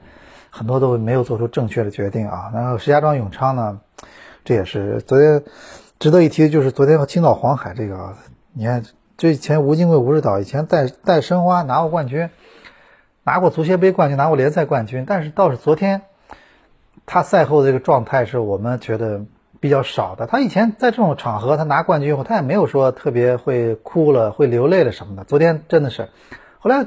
[0.51, 2.51] 很多都没有做出正确的决定啊。
[2.53, 3.79] 然后石家庄永昌呢，
[4.45, 5.45] 这也是昨天
[6.01, 8.15] 值得一提，就是昨天和青岛黄海这个，
[8.53, 8.83] 你看
[9.17, 12.31] 这前吴金贵吴指导以前带带申花拿过冠军。
[13.25, 16.03] 拿过足协杯冠军，拿过联赛冠军，但是倒是昨天，
[17.07, 19.25] 他赛后的这个状态是我们觉得
[19.61, 20.27] 比较少的。
[20.27, 25.25] 他以前在这种场合，他拿冠军以后，他也没有说特别会哭了、会流泪了什么的。
[25.25, 26.11] 昨天真的是，
[26.59, 26.85] 后来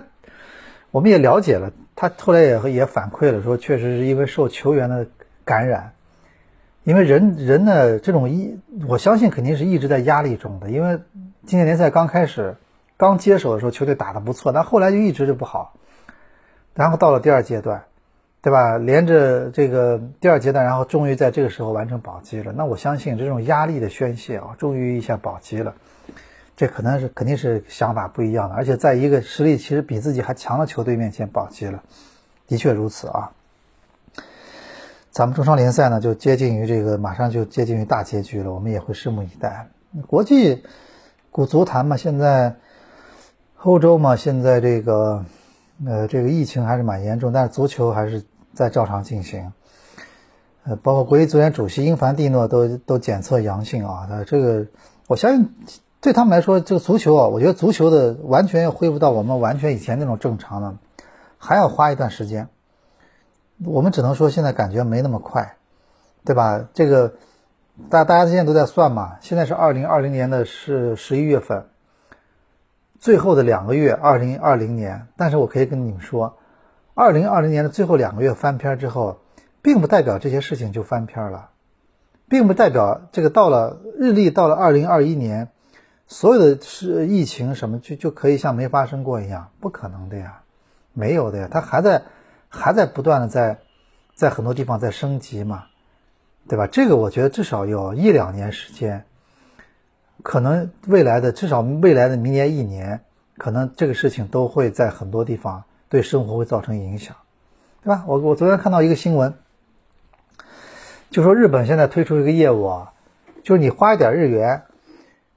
[0.91, 5.08] 我们也了解了，他后来也也反馈了，说确实是因为受球员的
[5.43, 5.93] 感染，
[6.84, 10.69] 因为人人的这种一，我相信肯定是一直在压力中的。
[10.69, 11.00] 因为
[11.47, 12.58] 今年联赛刚开始，
[12.95, 15.73] 刚接手的时候，球队打得不错，但后来就一直就不好。
[16.77, 17.83] 然后到了第二阶段，
[18.39, 18.77] 对吧？
[18.77, 22.53] 连着这个第二阶段，然后终于在这个时候完成保级了。
[22.53, 25.73] 那我相信这种压力的宣泄啊，终于一下保级了，
[26.55, 28.53] 这可能是肯定是想法不一样的。
[28.53, 31.81] 而且在一个实力其实比自己还强的球队面前保级了，
[32.47, 33.31] 的确如此啊。
[35.09, 39.67] 咱们中超联赛呢，就接近于这个，马上就接近于大结局了，我们也会拭目以待。
[40.05, 40.63] 国际
[41.31, 42.55] 古足坛嘛，现在
[43.63, 45.25] 欧洲嘛，现在这个。
[45.85, 49.51] 呃，这个疫情还是蛮严重，但是足球还是在照常进行。
[50.63, 54.07] 呃，包括国际足联主席英凡蒂诺都都检测阳性啊。
[54.09, 54.65] 那这个，
[55.07, 55.53] 我相信
[56.01, 60.77] 对他们来说，这个足球啊，我觉得足球的完全要恢复到我们完全以前那种正常呢，
[61.37, 62.49] 还要花一段时间。
[63.63, 65.55] 我们只能说现在感觉没那么快，
[66.25, 66.67] 对吧？
[66.73, 67.13] 这个
[67.89, 71.65] 大大家现在都在算嘛，现在是二零二零年的是十一月份，
[72.99, 75.07] 最后的两个月，二零二零年。
[75.15, 76.38] 但是我可以跟你们说，
[76.93, 79.21] 二零二零年的最后两个月翻篇之后，
[79.62, 81.49] 并不代表这些事情就翻篇了，
[82.27, 85.49] 并不代表这个到了日历到了二零二一年，
[86.07, 90.41] 所有的是疫情什么就就可以像没发生过一样，不可能的呀，
[90.93, 92.03] 没有的呀，它还在
[92.49, 93.60] 还在不断的在
[94.15, 95.65] 在很多地方在升级嘛。
[96.49, 96.65] 对吧？
[96.65, 99.03] 这个我觉得至少有一两年时间，
[100.23, 103.01] 可能未来的至少未来的明年一年，
[103.38, 107.15] 可能这个事情都会在很多地方对生活会造成影响，
[107.84, 108.03] 对吧？
[108.08, 109.34] 我我昨天看到一个新闻，
[111.10, 112.93] 就说日本现在推出一个业务啊，
[113.43, 114.63] 就是你花一点日元，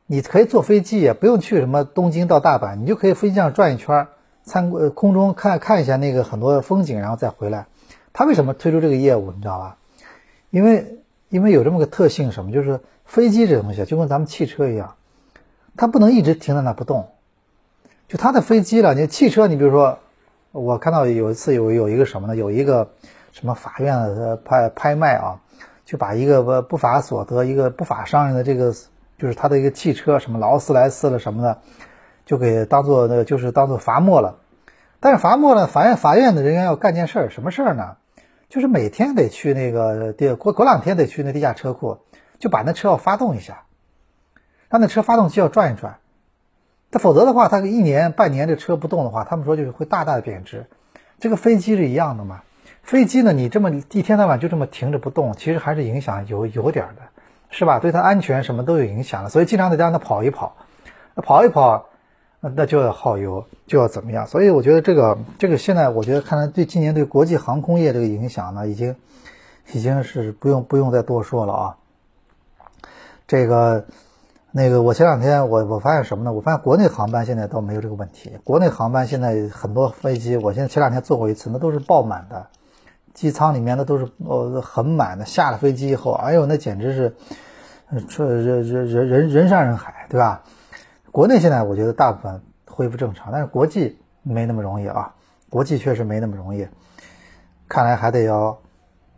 [0.07, 4.09] 你可以坐飞机，也不用去什么东京到大阪，你就可以飞机上转一圈，
[4.43, 7.67] 参观空中看看一下那个很多风景，然后再回来。
[8.13, 9.31] 他为什么推出这个业务？
[9.31, 9.77] 你知道吧？
[10.51, 14.95] 因为因为有这么个特性，什么就是飞机这东西就跟咱们汽车一样，
[15.77, 17.09] 它不能一直停在那不动。
[18.07, 19.99] 就它的飞机了，你汽车，你比如说，
[20.53, 22.37] 我看到有一次有有一个什么呢？
[22.37, 22.89] 有一个
[23.33, 25.41] 什么法院的拍拍卖啊，
[25.85, 28.73] 就把一个不不法所得、一个不法商人的这个
[29.19, 31.59] 就是他的一个汽车，什么劳斯莱斯了什么的，
[32.25, 34.37] 就给当做那个就是当做罚没了。
[35.01, 37.97] 但是罚没了，法院法院的人员要干件事儿，什么事儿呢？
[38.49, 41.99] 就是每天得去那个地过过两天得去那地下车库，
[42.41, 43.63] 就把那车要发动一下，
[44.69, 45.99] 让那车发动机要转一转，
[46.91, 50.67] 他否则的话，他一年半年这车不动的话，他们说就是会大大的贬值。
[51.21, 52.43] 这个飞机是一样的嘛？
[52.83, 57.03] 飞机呢，你这么一天到晚就这么停着不动，其实还是影响有有点的，
[57.51, 57.79] 是吧？
[57.79, 60.57] 对它安全什么都有影响的，所以经常得让它跑一跑，
[61.15, 61.87] 跑一跑。
[62.43, 64.27] 那就要耗油，就要怎么样？
[64.27, 68.97] 所以我觉得这个这个现在，我觉得看来对今年对国际航空业这个影响呢，已经
[69.75, 71.77] 已经是不用不用再多说了啊。
[73.31, 73.85] 这个
[74.51, 76.33] 那个，我前两天我我发现什么呢？
[76.33, 78.37] 我发现国内航班现在倒没有这个问题。
[78.43, 82.49] 国内航班现在很多飞机，我现在前两天坐过一次，那都是爆满的，
[83.15, 85.25] 机舱里面的都是呃很满的。
[85.25, 87.15] 下了飞机以后，哎呦，那简直是
[88.09, 90.43] 这人人人人人山人海，对吧？
[91.13, 95.15] 国内现在我觉得大部分恢复正常，但是国际没那么容易啊，
[95.49, 96.67] 国际确实没那么容易，
[97.69, 98.59] 看来还得要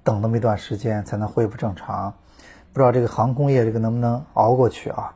[0.05, 2.13] 等那么一段时间才能恢复正常，
[2.73, 5.13] 不知道这个航空业这个能不能熬过去啊？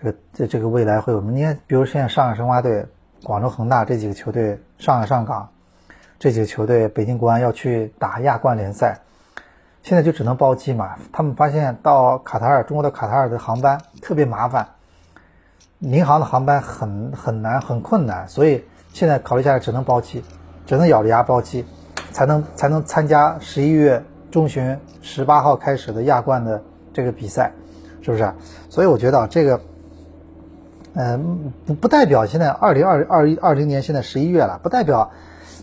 [0.00, 1.32] 这个这这个未来会有什么？
[1.32, 2.86] 你看，比如现在上海申花队、
[3.24, 5.48] 广州恒大这几个球队，上海上港
[6.18, 9.00] 这几个球队，北京国安要去打亚冠联赛，
[9.82, 10.96] 现在就只能包机嘛。
[11.12, 14.68] 他们发现到卡塔尔，中国的卡塔尔的航班特别麻烦。
[15.78, 20.22] 民航的航班很很难很困难，所以现在考虑下来只能包机，
[20.66, 21.64] 只能咬着牙包机，
[22.12, 26.62] 才能才能参加十一月中旬十八号开始的亚冠的
[26.92, 27.52] 这个比赛，
[28.02, 28.32] 是不是？
[28.68, 29.60] 所以我觉得啊这个，
[30.94, 35.10] 嗯，不不代表现在二零二二二零年现在十一月了，不代表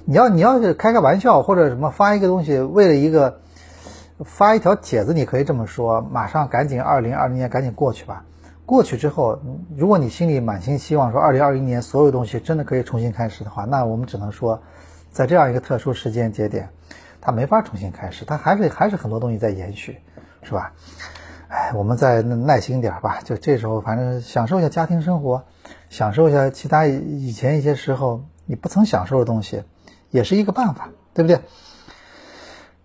[0.06, 3.39] 你要你要是开个玩笑或者什么发一个东西，为了一个
[4.26, 8.26] 发一条帖子，你可以这么说，马上赶紧二零二零年赶紧过去吧。
[8.65, 9.39] 过去之后，
[9.76, 14.62] 如果你心里满心希望说二零二一年所有东西真的可以重新开始的话，那我们只能说，
[15.10, 16.70] 在这样一个特殊时间节点，
[17.20, 19.98] 它没法重新开始，它还是还是很多东西在延续，
[20.44, 20.72] 是吧？
[21.50, 25.44] 哎，我们再耐心点吧，就这时候反正享受一下家庭生活，
[25.90, 29.64] 享受一下其他以前一些时候你不曾享受的东西，
[30.12, 31.42] 也是一个办法，对不对？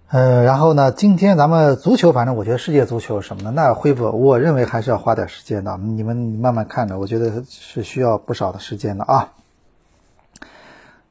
[0.08, 0.92] 呃，然后呢？
[0.92, 5.76] 今天咱们足球，反正我觉得世界足球什么的，那恢复，我认为还是要花点时间的。
[5.76, 9.32] 你们慢慢看着，我觉得是需要不少的时间的啊。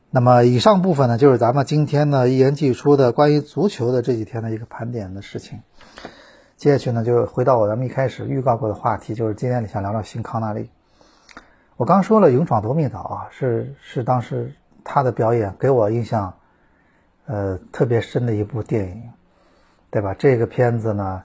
[0.10, 5.60] 那么以上部分呢，就是咱们今天呢一言既出的关于足球的这几天的一个盘点的事情。
[6.63, 10.69] 接下去呢，就回到我咱们一开始预告过的话题，就是今天你想聊聊新康纳利。
[11.76, 16.34] 我刚说了《勇闯夺命岛》啊，是是当时他的表演给我印象。
[17.26, 19.12] 呃，特别深的一部电影，
[19.89, 20.15] 对吧？
[20.17, 21.23] 这个片子呢，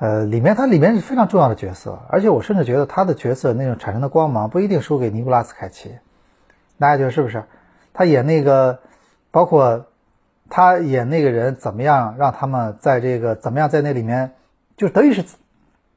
[0.00, 5.98] 呃，里面它里面是非常重要的角色，而且我甚至觉得他的角色那种产生的光芒不一定输给尼古拉斯凯奇，
[6.78, 7.42] 大家觉得是不是？
[7.94, 8.80] 他演那个，
[9.30, 9.86] 包括
[10.50, 14.32] 他演那个人怎么样，让他们在这个怎么样在那里面，
[14.76, 15.24] 就等于是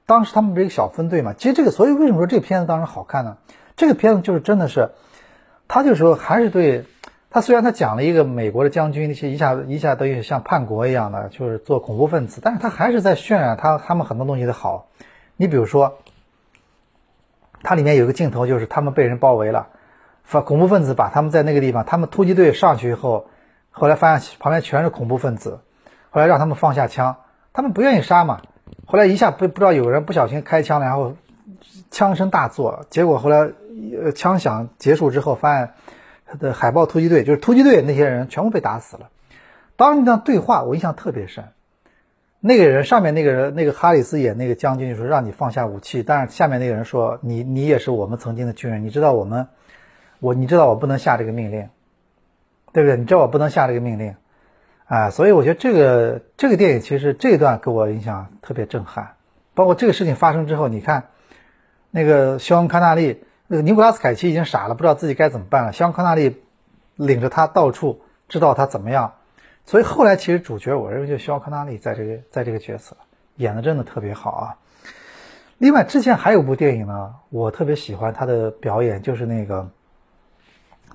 [0.06, 1.34] 当时他们这个小分队嘛。
[1.34, 3.38] 其实这个，所以为什么说这个片子当时好看呢？
[3.76, 4.92] 这个片子就是真的是，
[5.68, 6.86] 他就说还是对。
[7.30, 14.88] 他虽然他讲了一个美国的将军那些一下一下等于像叛国一样的，就是做恐怖分子，但是他还是在渲染他他们很多东西的好。
[15.36, 15.98] 你比如说，
[17.62, 19.68] 它里面有个镜头，就是他们被人包围了，
[20.24, 23.28] 发恐怖分子把他们在那个地方，他们突击队上去以后，
[23.72, 25.60] 后来发现旁边全是恐怖分子，
[26.10, 27.18] 后来让他们放下枪，
[27.52, 28.42] 他们不愿意杀嘛，
[28.86, 31.16] 后来一下不不知道有人不小心开枪了，然后
[31.92, 33.50] 枪声大作，结果后来
[34.04, 35.72] 呃枪响结束之后，发现
[36.26, 39.10] 他的海豹突击队就是突击队那些人全部被打死了。
[39.76, 41.46] 当时那段对话我印象特别深。
[42.40, 49.48] 那个人上面那个人那个哈里斯演那个将军就说让你放下武器，但是下面那个人说你你也是我们曾经的军人，你知道我们
[50.20, 51.68] 我你知道我不能下这个命令，
[52.74, 52.96] 对不对？
[52.96, 54.16] 你知道我不能下这个命令。
[54.88, 59.16] 啊，所以我觉得这个这个电影其实这一段给我印象特别震撼，
[59.54, 61.10] 包括这个事情发生之后，你看，
[61.92, 65.74] 那个肖恩康纳利，那个尼古拉斯凯奇已经傻了，不知道自己该怎么办了。
[65.74, 66.42] 肖恩康纳利
[66.96, 69.16] 领着他到处知道他怎么样，
[69.66, 72.96] 所以后来其实主角我认为就肖恩康纳利在这个在这个角色
[73.36, 74.56] 演的真的特别好啊。
[75.58, 79.70] 另外之前还有部电影呢，我特别喜欢他的表演，就是那个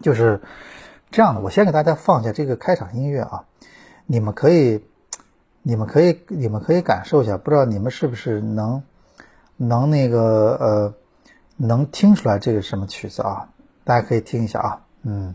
[0.00, 0.40] 就是
[1.10, 1.42] 这样的。
[1.42, 3.44] 我先给大家放一下这个开场音乐啊。
[4.12, 4.84] 你们可以，
[5.62, 8.82] 你们可以，你们可以感受一下，不知道你们是不是能，
[9.56, 10.94] 能那个呃，
[11.56, 13.48] 能听出来这个什么曲子啊？
[13.84, 15.34] 大家可以听一下啊，嗯。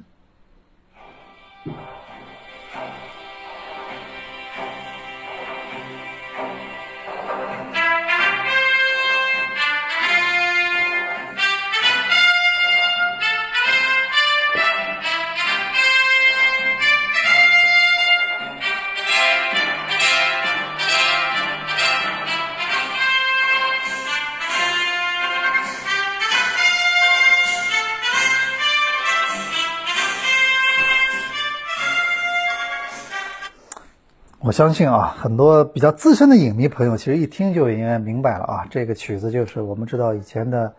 [34.47, 38.67] 我相信啊，很多比较资深的影迷朋友，其实一听就应该明白了啊。
[38.69, 40.73] 这个曲子就是我们知道以前的，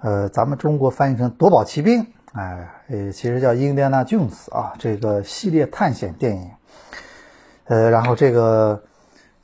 [0.00, 6.48] 呃，咱们中国翻译成《夺宝奇兵》，哎，呃，其实叫《印第安纳琼斯》啊，这个系列探险电影。
[7.64, 8.84] 呃，然后这个，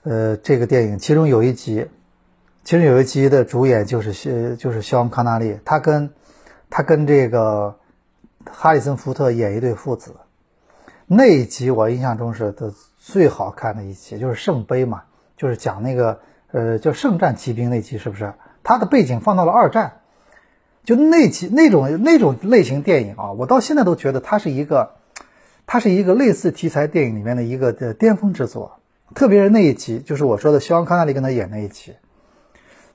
[0.05, 1.89] 呃，这个电影其中有一集，
[2.63, 6.11] 其中有一集的主演就是肖，就是肖恩康纳利，他跟
[6.71, 7.77] 他跟这个
[8.49, 10.15] 哈里森福特演一对父子。
[11.09, 12.73] 那一集我印象中是的。
[13.01, 18.35] 最好看的一集就是圣杯嘛，就是讲那个呃叫圣战骑兵那集，是不是？
[18.63, 20.01] 它的背景放到了二战，
[20.85, 24.97] 就那集那种那种类型电影啊，我到现在都觉得它是一个，
[25.67, 28.79] 它是一个类似题材电影里面的一个的巅峰之作。
[29.15, 31.95] 特别是那一集，就是我说的肖恩康纳利跟他演那一集，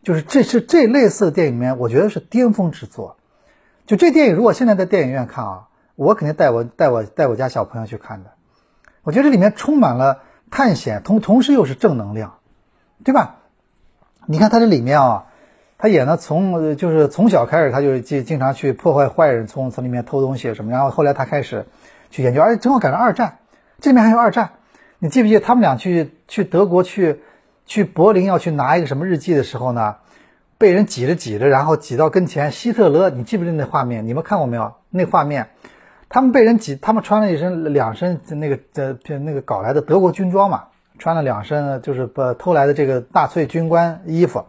[0.04, 3.18] 就是这是这类似的电影里面，我觉得是巅峰之作。
[3.88, 8.32] 就这电影，如果现在在电影院看啊，我肯定带我带我带我家小朋友去看的。
[9.04, 12.36] 我觉得这里面充满了探险，同同时又是正能量，
[13.04, 13.38] 对吧？
[14.26, 15.26] 你看他这里面啊，
[15.78, 21.66] 他演的从就是从小开始，他就经经常去破坏坏人，从从里面偷东西什么，然后后来他开始
[22.10, 23.40] 去研究，而且正好赶上二战，
[23.82, 24.52] 这里面还有二战。
[25.00, 27.22] 你记不记得他们俩去去德国去
[27.66, 29.98] 去柏林要去拿一个什么日记的时候呢？
[30.58, 34.08] 被人挤着挤着，然后挤到跟前，希特勒，你记不记得那画面？
[34.08, 34.76] 你们看过没有？
[34.90, 35.50] 那画面。
[36.14, 40.66] 他们被人挤，他们穿了一身两身那个呃那个搞来的德国军装嘛，
[41.00, 44.46] 穿了两身就是把偷来的这个纳粹军官衣服，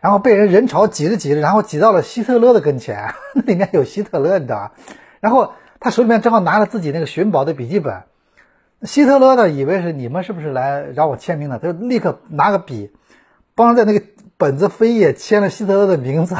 [0.00, 4.72] 然后被人人潮挤着挤着，然后挤到了希特勒的跟前， 那里面有希特勒，你知道吧？
[5.18, 8.04] 然后他手里面正好拿了自己那个寻宝的笔记本，
[8.82, 12.92] 希特勒呢以为是你们是不是来让我签名的，他就立刻拿个笔，
[13.56, 16.36] 帮在那个本子扉页签了希特勒的名字，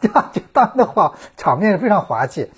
[0.00, 2.50] 这 样就当的话场面非常滑稽，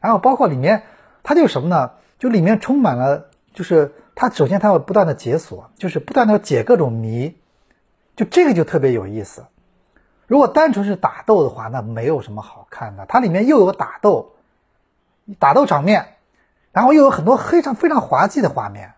[0.00, 0.82] 然后包括里面。
[1.26, 1.90] 它就是什么呢？
[2.20, 7.36] 就里面充满了，就是它首先它要不断的解锁，就是不断的解各种谜，
[8.14, 9.46] 就这个就特别有意思。
[10.28, 13.06] 如果单纯是打斗的话，那没有什么好看的。
[13.06, 14.34] 它里面又有打斗，
[15.40, 16.14] 打斗场面，
[16.70, 18.92] 然后又有很多非常非常滑稽的画面，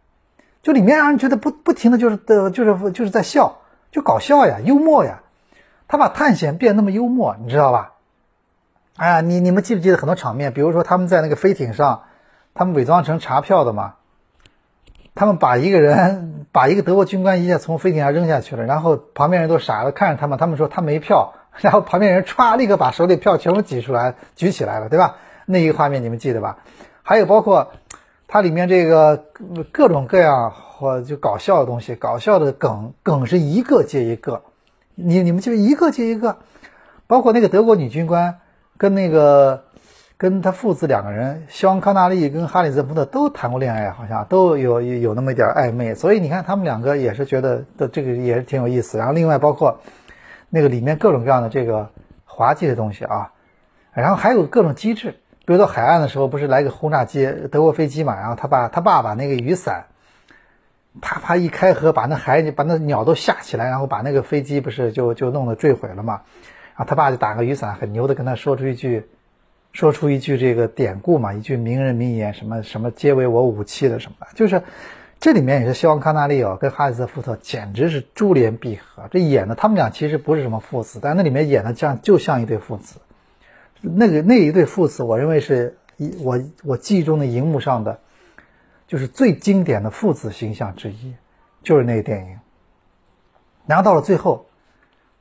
[0.60, 5.22] 就里面让人觉得不不停的就是的就是就是在笑，就搞笑呀，幽默呀。
[5.88, 7.94] 他把探险变那么幽默，你知道吧？
[8.96, 10.52] 哎呀，你你们记不记得很多场面？
[10.52, 12.02] 比如说他们在那个飞艇上。
[12.58, 13.94] 他们伪装成查票的嘛？
[15.14, 20.40] 他们把一个人， 把一个德国军官一下从飞艇上扔下去了，然后旁边人都傻了看着他们。
[20.40, 25.18] 他们说他没票， 然后旁边人歘，立刻把手里票全部挤出来，举起来了，对吧？
[25.46, 26.58] 那一个画面你们记得吧？
[27.04, 27.70] 还有包括
[28.26, 29.26] 它里面这个
[29.70, 34.42] 各种各样或就搞笑的东西，搞笑的梗梗是一个接一个，
[34.96, 36.38] 你你们就一个接一个，
[37.06, 38.40] 包括那个德国女军官
[38.76, 39.62] 跟那个。
[40.18, 48.98] 跟他父子两个人，肖恩康纳利跟哈里森福特都谈过恋爱，好像都有有那么一点暧昧，所以你看他们两个也是觉得的这个也是挺有意思。
[48.98, 49.78] 然后另外包括
[50.50, 51.88] 那个里面各种各样的这个
[52.24, 53.30] 滑稽的东西啊，
[53.92, 55.12] 然后还有各种机制，
[55.46, 59.84] 比如说海岸的时候不是来个轰炸机德国飞机嘛，然后他把他爸把那个雨伞
[61.00, 66.22] 啪啪一开合，把那海把那鸟都吓起来，然后把那个飞机不是就就弄得坠毁了嘛。
[66.74, 69.08] 然后他爸就打个雨伞，很牛的跟他说出一句，
[69.72, 74.62] 说出一句这个典故嘛，一句名人名言，什么什么皆为我武器的什么，就是
[75.20, 83.00] 这里面也是希望康纳利哦跟哈里斯福特简直是珠联璧合，这演的他们俩其实不是什么父子，但那里面演的像就像一对父子。
[83.80, 88.00] 那个那一对父子，我认为是一我我记忆中的荧幕上的，
[88.88, 91.14] 就是最经典的父子形象之一，
[91.62, 92.38] 就是那个电影。
[93.66, 94.46] 然后到了最后，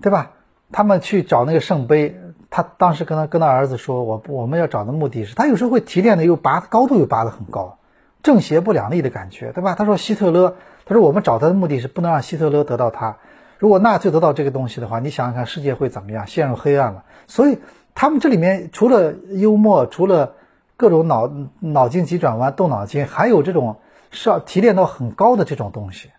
[0.01, 0.31] 对吧？
[0.71, 2.19] 他们去找那个圣杯，
[2.49, 7.77] 他当时跟他跟他儿子说：“我我们要找的目的是，他有时候会提炼的又拔高度又拔得很高，
[8.23, 13.17] 正邪不两立的感觉，对吧？”他说：“希特勒，他说我们找他的目的是不能让希特勒得到他。
[13.59, 16.27] 如果纳粹得到这个东西的话，你想想看，世界会怎么样？
[16.27, 17.03] 陷入黑暗了。
[17.27, 17.59] 所以。”
[17.99, 20.35] 他们这里面除了幽默，除了
[20.77, 23.77] 各种脑脑筋急转弯、动脑筋，还有这种
[24.11, 26.11] 上提炼到很高的这种东西，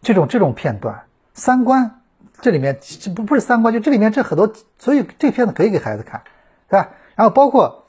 [0.00, 1.02] 这种这种片段，
[1.34, 2.00] 三观
[2.40, 6.22] 这里面这不不是三观，就这里面这很多，所以这片子可以给孩子看，
[6.68, 6.90] 对吧？
[7.14, 7.84] 然后包括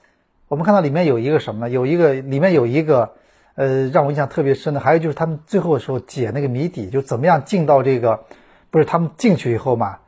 [0.47, 1.69] 我们看到里面有一个什么呢？
[1.69, 3.13] 有一个里面有一个
[3.55, 8.25] 呃让我印象特别深的，还有就是他们最后的时候解那个谜底，就怎么样进到这个，
[8.69, 9.99] 不是他们进去以后嘛，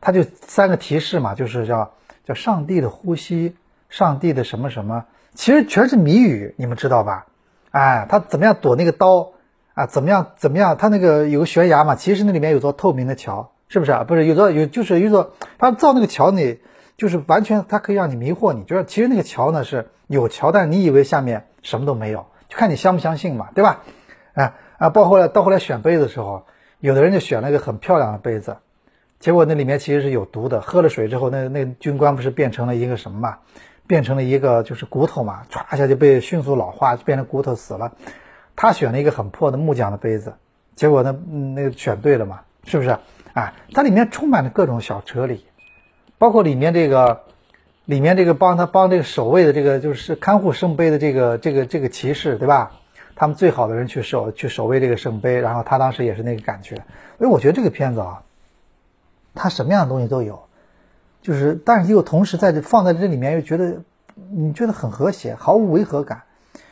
[0.00, 1.92] 他就三个提示嘛，就是叫。
[2.26, 3.54] 叫上帝的呼吸，
[3.90, 5.04] 上帝的什么什么，
[5.34, 7.26] 其实全是谜语，你们知道吧？
[7.70, 9.32] 哎，他怎么样躲那个刀
[9.74, 9.84] 啊？
[9.84, 10.78] 怎么样怎么样？
[10.78, 14.04] 他那个有个悬崖嘛，其实那里面有座透明的桥，是不是啊？
[14.04, 16.58] 不是有座有就是有座，他造那个桥呢，
[16.96, 23.82] 就是完全它可以让你迷惑你，就是其实那个桥呢是有桥，但你以为下面什么都没有，就看你相不相信嘛，对吧？
[24.34, 26.46] 啊啊，包括到后来选杯子的时候，
[26.80, 28.58] 有的人就选了一个很漂亮的杯子。
[29.20, 33.38] 结果那里面其实是有毒的，喝了水之后，那那军官不是变成了一个什么嘛？
[33.86, 37.92] 变成了一个就是骨头嘛，歘一下就被迅速老化，就变成骨头死了。
[38.56, 40.34] 他选了一个很破的木匠的杯子，
[40.74, 41.12] 结果呢，
[41.54, 42.98] 那个选对了嘛，是不是？
[43.34, 45.44] 啊，它里面充满了各种小哲理，
[46.16, 47.24] 包括里面这个，
[47.84, 52.72] 里面这个帮他帮这个守卫的这个就是看护圣杯的这个这个这个骑士，对吧？
[53.14, 56.76] 他们最好的人去守去守卫这个圣杯，然后他当时也是那个感觉。
[57.18, 58.22] 所以我觉得这个片子啊。
[59.36, 60.44] 它什么样的东西都有，
[61.20, 63.82] 就是，但是又同时在这放在这里面，又觉得
[64.30, 66.22] 你觉得很和谐，毫无违和感，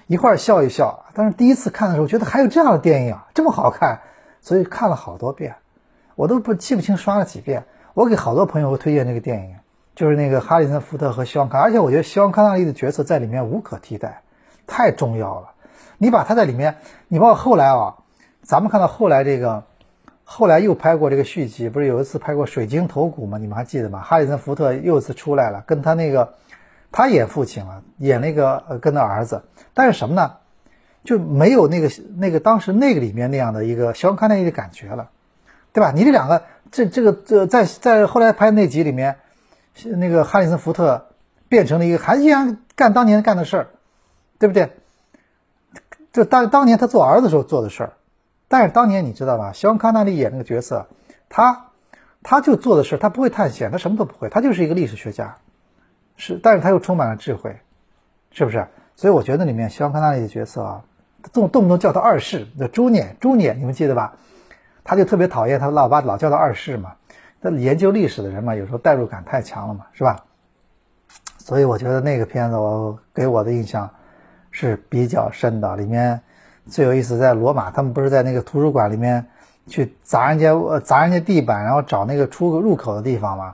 [0.06, 1.06] 一块笑一笑。
[1.12, 4.02] 但是第一次看的时候，觉得还有这样的电影啊，这么好看，
[4.40, 5.56] 所以看了好多遍，
[6.14, 7.64] 我都不记不清刷了几遍。
[7.94, 9.56] 我给好多朋友推荐这个电影，
[9.94, 14.22] 就是那个哈里森福特和希望康，而且我觉得希望康纳利的角色在里面无可替代，
[14.66, 15.52] 太重要了。
[15.98, 16.76] 你把他在里面，
[17.08, 17.96] 你包括后来啊，
[18.42, 19.64] 咱们看到后来这个。
[20.24, 23.36] 后来又拍过这个续集，不是有一次拍过《水晶头骨》吗？
[23.36, 24.00] 你们还记得吗？
[24.00, 26.34] 哈里森福特又一次出来了，跟他那个，
[26.90, 29.42] 他演父亲了，演那个呃跟他儿子，
[29.74, 30.36] 但是什么呢？
[31.04, 35.10] 就没有那个那个当时那个里面那样的一个肖康纳利的感觉了，
[35.72, 35.92] 对吧？
[35.92, 39.16] 你这两个这这个这在在后来拍那集里面，
[39.84, 41.08] 那个哈里森福特
[41.48, 43.66] 变成了一个还依然干当年干的事儿，
[44.38, 44.72] 对不对？
[46.12, 47.92] 就当当年他做儿子时候做的事儿。
[48.48, 49.52] 但是当年你知道吧？
[49.52, 50.86] 希望康纳利演那个角色，
[51.30, 51.70] 他
[52.22, 55.36] 他就做的事儿，他不会探险，他什么都不会，他就是一个历史学家，
[56.16, 57.56] 是，但是他又充满了智慧，
[58.30, 58.68] 是不是？
[58.94, 60.84] 所以我觉得里面希望康纳利的角色啊，
[61.32, 64.16] 动动不动叫他二世，叫朱念朱念，你们记得吧？
[64.84, 66.92] 他就特别讨厌他老爸老叫他二世嘛。
[67.40, 70.22] 那研究历史的人嘛，有时候代入感太强了嘛，是吧？
[71.38, 73.90] 所以我觉得那个片子我给我的印象
[74.50, 76.20] 是比较深的，里面。
[76.68, 79.26] 最有意思在罗马，他们不是在那个图书馆里面
[79.66, 80.54] 去砸人家
[80.84, 83.52] 砸人家地板，然后找那个出入口的地方嘛。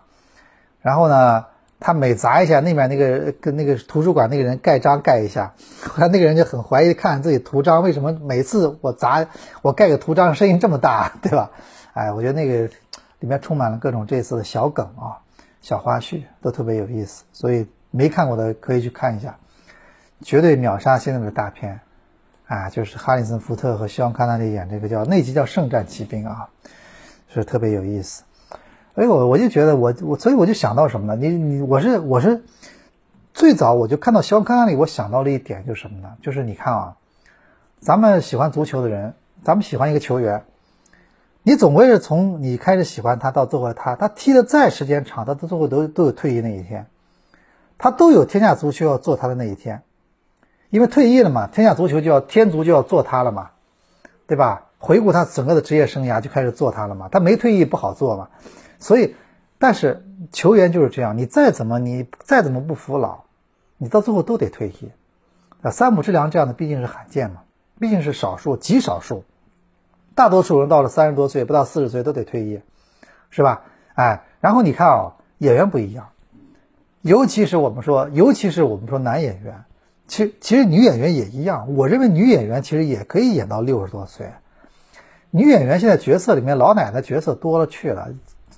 [0.83, 1.43] 然后呢，
[1.81, 5.55] 他每砸一下，那边那个跟那个图书馆那个人盖章盖一下，
[5.87, 9.29] 后来那个人就很怀疑看自己图章为什么每次我砸
[9.63, 11.51] 我盖个图章声音这么大， 对吧？
[11.95, 12.69] 哎，我觉得那个
[13.21, 15.19] 里面充满了各种这次的小梗啊、
[15.61, 17.25] 小花絮，都特别有意思。
[17.33, 19.37] 所以没看过的可以去看一下，
[20.23, 21.81] 绝对秒杀现在的大片。
[22.47, 26.49] 啊，就是哈里森福特和希望康纳利演这个叫那集叫《圣战骑兵》啊，
[27.29, 28.23] 是特别有意思。
[28.99, 31.15] 哎，我我就觉得我我所以我就想到什么呢？
[31.15, 32.43] 你你我是我是
[33.33, 36.09] 最早我就看到肖康纳利，我想到了一点就是什么呢？
[36.21, 36.97] 就是你看啊，
[37.79, 40.43] 咱们喜欢足球的人，咱们喜欢一个球员，
[41.45, 46.87] 你总归是从你开始喜欢他到最后他他踢的再时间长，他到最后都都有退役那一天，
[47.79, 49.83] 他都有天下足球要做他的那一天。
[50.71, 53.51] 因为退役了嘛，天下足球就要天足就要做他了嘛，
[54.27, 54.65] 对吧？
[54.81, 57.09] 回顾他整个的职业生涯就开始做他了嘛。
[57.13, 58.29] 他没退役不好做嘛，
[58.79, 59.15] 所以，
[59.59, 63.25] 但是球员就是这样，你再怎么你再怎么不服老，
[63.77, 64.91] 你到最后都得退役。
[65.63, 67.43] 啊，三浦之良这样的毕竟是罕见嘛，
[67.81, 69.25] 毕竟是少数极少数。
[70.15, 72.61] 大多数人到了三十多岁，不到四十岁都得退役，
[73.31, 73.63] 是吧？
[73.95, 76.11] 哎，然后你看啊，演员不一样，
[77.03, 79.65] 尤其是我们说，尤其是我们说男演员，
[80.07, 81.75] 其实其实女演员也一样。
[81.75, 84.31] 我认为女演员其实也可以演到六十多岁。
[85.31, 88.09] 女演员现在角色里面老奶奶角色多了去了，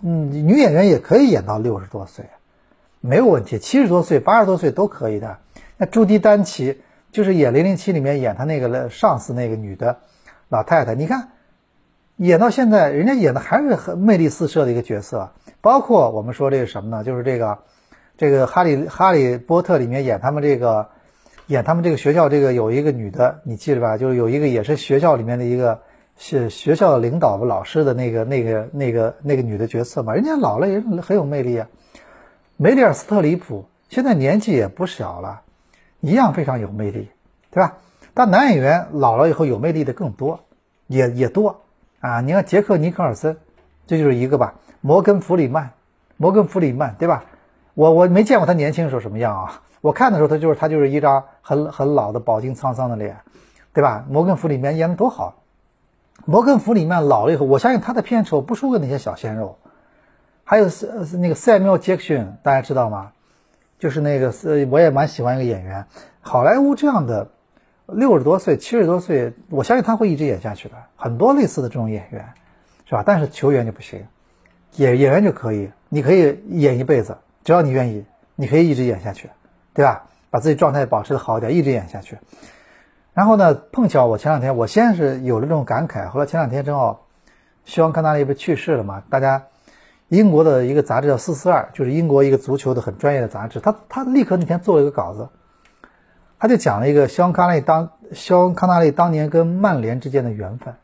[0.02, 2.24] 嗯，女演员也可以演到六十多岁，
[3.00, 3.58] 没有问题。
[3.58, 5.36] 七十多岁、八十多岁都可以的。
[5.76, 6.80] 那朱迪丹奇
[7.12, 9.98] 就是演《零零七》里面演他那个上司那个女的
[10.48, 11.32] 老太太，你看
[12.16, 15.32] 演到现在，人家演的还是很魅力四射的一个角色。
[15.60, 17.04] 包括我们说这个什么呢？
[17.04, 17.58] 就是这个
[18.16, 20.88] 这个《哈利哈利波特》里面演他们这个
[21.46, 23.98] 演他们这个学校这个有一个女的，你记着吧？
[23.98, 25.80] 就是有一个也是学校里面的一个。
[26.22, 30.12] 是学校领导老师的那个那个那个那个女的角色嘛？
[30.12, 31.66] 人家老了也很有魅力啊。
[32.58, 35.40] 梅丽尔·斯特里普现在年纪也不小了，
[36.00, 37.08] 一样非常有魅力，
[37.50, 37.78] 对吧？
[38.12, 40.40] 但男演员老了以后有魅力的更多，
[40.88, 41.62] 也也多
[42.00, 42.20] 啊。
[42.20, 43.38] 你看杰克·尼克尔森，
[43.86, 44.56] 这就是一个吧。
[44.82, 45.70] 摩根·弗里曼，
[46.18, 47.24] 摩根·弗里曼，对吧？
[47.72, 49.62] 我我没见过他年轻的时候什么样啊。
[49.80, 53.16] 我看的时候他就是他就是一张很很老的饱经沧桑的脸，
[53.72, 54.04] 对吧？
[54.10, 55.39] 摩根·弗里曼演的多好。
[56.26, 59.58] 摩根·弗里曼老了以后，我相信他的片酬不输给那些小鲜肉。
[60.44, 63.12] 还有是是那个塞缪·杰克逊，大家知道吗？
[63.78, 65.86] 就是那个是，我也蛮喜欢一个演员。
[66.20, 67.30] 好莱坞这样的
[67.86, 70.74] 六十多岁、七十多岁，我相信他会一直演下去的。
[70.96, 72.34] 很多类似的这种演员，
[72.84, 73.02] 是吧？
[73.06, 74.06] 但是球员就不行，
[74.76, 78.04] 演演员就可以，你可以演一辈子，只要你愿意，
[78.34, 79.30] 你可以一直演下去，
[79.72, 80.06] 对吧？
[80.30, 82.18] 把自己状态保持的好一点，一直演下去。
[83.12, 83.54] 然后呢？
[83.54, 87.06] 碰巧我前两天，我先是有了这种感慨，后来前两天正好，
[87.64, 89.02] 希望康纳利不是去世了嘛？
[89.10, 89.46] 大家，
[90.08, 95.28] 英国的一个杂志叫《四四二》，就是英国一个足球的很专业的杂志，他他立刻那天做了一个稿子，
[96.38, 100.74] 他就讲了一个肖恩康纳利当肖恩康纳利当年跟曼联之间的缘分，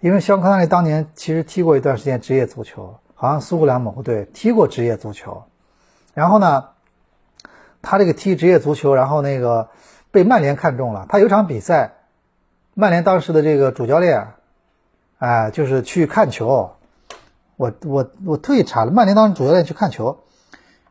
[0.00, 5.44] 因为肖恩康纳利当年其实踢过一段时间职业足球，好像苏格兰某个队踢过职业足球，
[6.12, 6.70] 然后呢，
[7.82, 9.68] 他这个踢职业足球，然后那个。
[10.16, 11.92] 被曼联看中了，他有场比赛，
[12.72, 14.28] 曼联当时的这个主教练，
[15.18, 16.70] 哎，就是去看球，
[17.56, 20.20] 我我我特意查了，曼联当时主教练去看球，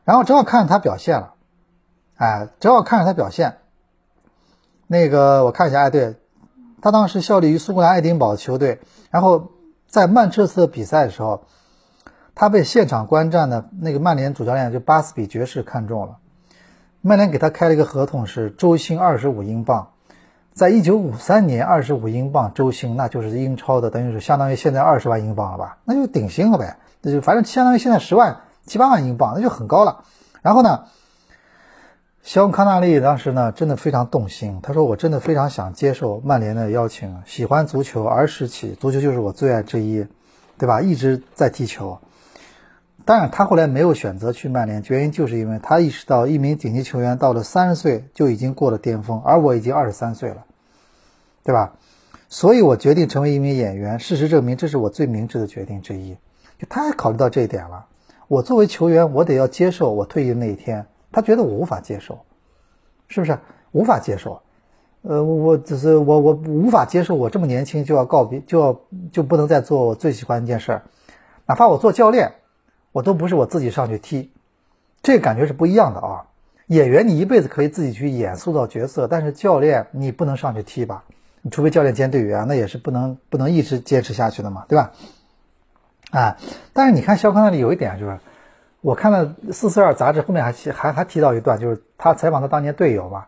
[0.03, 1.33] 然后正好看着他表现了，
[2.17, 3.57] 哎，正好看着他表现，
[4.85, 6.17] 那个我看一下，哎，对，
[6.83, 9.53] 他当时效力于苏格兰爱丁堡球队，然后
[9.87, 11.45] 在曼彻斯特比赛的时候，
[12.35, 16.17] 他被现场观战的那个曼联主教练就巴斯比爵士看中了。
[17.07, 19.89] 曼联给他开了一个合同，是周薪二十五英镑，
[20.53, 25.77] 在一九五三年，二十五英镑周薪，那就是英超的，等于是相当于现在二十万英镑了吧？
[25.85, 30.03] 那就顶薪了呗，那就反正相当于现在十万七八万英镑，那就很高了。
[30.41, 30.85] 然后呢，
[32.23, 40.07] 肖恩康纳利当时呢，真的非常动心，他说：“我真的非常想接受曼联的邀请，喜欢足球，儿时起足球就是我最爱之一，
[40.57, 40.81] 对吧？
[40.81, 41.99] 一直在踢球。”
[43.05, 50.43] 当然，他后来没有选择去曼联，原因就是因为他意识到一名顶级球员到了三十岁就已经过了巅峰，而我已经二十三岁了，
[51.43, 51.75] 对吧？
[52.29, 53.99] 所以我决定成为一名演员。
[53.99, 56.17] 事实证明，这是我最明智的决定之一。
[56.57, 57.85] 就他也考虑到这一点了。
[58.27, 60.87] 我作为球员，我得要接受我退役那一天。
[61.11, 62.17] 他觉得我无法接受，
[63.07, 63.37] 是不是？
[63.71, 64.41] 无法接受。
[65.03, 68.79] 呃，我只是我我无法接受，我这么年轻就要告别，就要
[69.11, 70.83] 就不能再做我最喜欢一件事儿，
[71.45, 72.33] 哪怕我做教练。
[72.95, 74.31] 我都不是我自己上去踢，
[75.03, 76.23] 这感觉是不一样的啊！
[76.67, 81.03] 演员你一辈子可以自己去演塑造角色，但是教练你不能上去踢吧？
[81.41, 84.93] 你除非教练兼队员，那也是不能不能一直坚持下去的嘛，对吧？
[86.11, 86.37] 啊！
[86.71, 88.17] 但是你看肖康那里有一点就是，
[88.79, 93.25] 我看了四四二杂志后面还还还提到一段，就是他采访他当年队友嘛，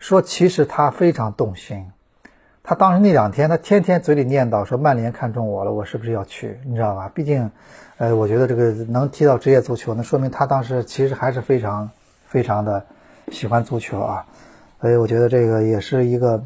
[0.00, 1.88] 说其实他非常动心。
[2.64, 6.58] 他当时那两天，他天天嘴里念叨说曼联看中我了，我是不是要去？
[6.64, 7.08] 你知道吧？
[7.14, 7.48] 毕竟，
[7.98, 11.90] 呃，我觉得这个能踢到职业足球，那说明他当时其实还是非常
[12.26, 12.84] 非常的
[13.30, 14.26] 喜欢足球啊。
[14.80, 16.44] 所以我觉得这个也是一个，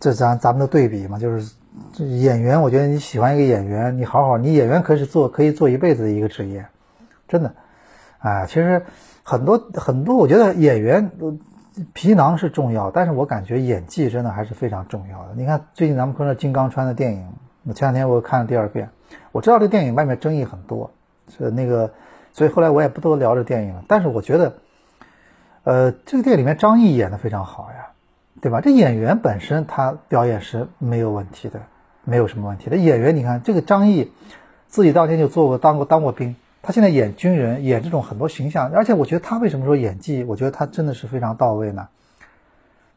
[0.00, 1.54] 这咱咱们的对比嘛，就是
[1.98, 6.66] 演员，我觉得你喜欢一个演员，你好好，你演员可以做可以做一辈子的一个职业，
[7.28, 7.52] 真的。
[8.18, 8.84] 啊，其实
[9.22, 11.10] 很多很多，我觉得演员。
[11.92, 15.34] 皮囊是重要，但是我感觉演技真的还是非常重要的。
[15.36, 17.28] 你看最近咱们看的金刚川的电影，
[17.74, 18.88] 前两天我看了第二遍，
[19.32, 20.90] 我知道这电影外面争议很多，
[21.36, 21.92] 是那个，
[22.32, 23.84] 所以后来我也不多聊这电影了。
[23.86, 24.54] 但是我觉得，
[25.64, 27.88] 呃，这个电影里面张译演的非常好呀，
[28.40, 28.60] 对吧？
[28.60, 31.60] 这演员本身他表演是没有问题的，
[32.04, 32.76] 没有什么问题的。
[32.76, 34.10] 演员你看这个张译，
[34.68, 36.36] 自己当年就做过当过当过兵。
[36.62, 40.24] 他现在演军人，演这种很多形象，而且我觉得他为什么说演技？
[40.24, 41.86] 我觉得他真的是非常到位呢。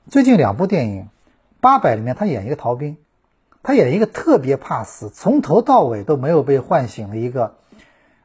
[0.07, 1.03] 最近两部电影，
[1.61, 2.97] 《八佰》里面他演一个逃兵，
[3.69, 7.53] 他演一个特别怕死，从头到尾都没有被唤醒的一个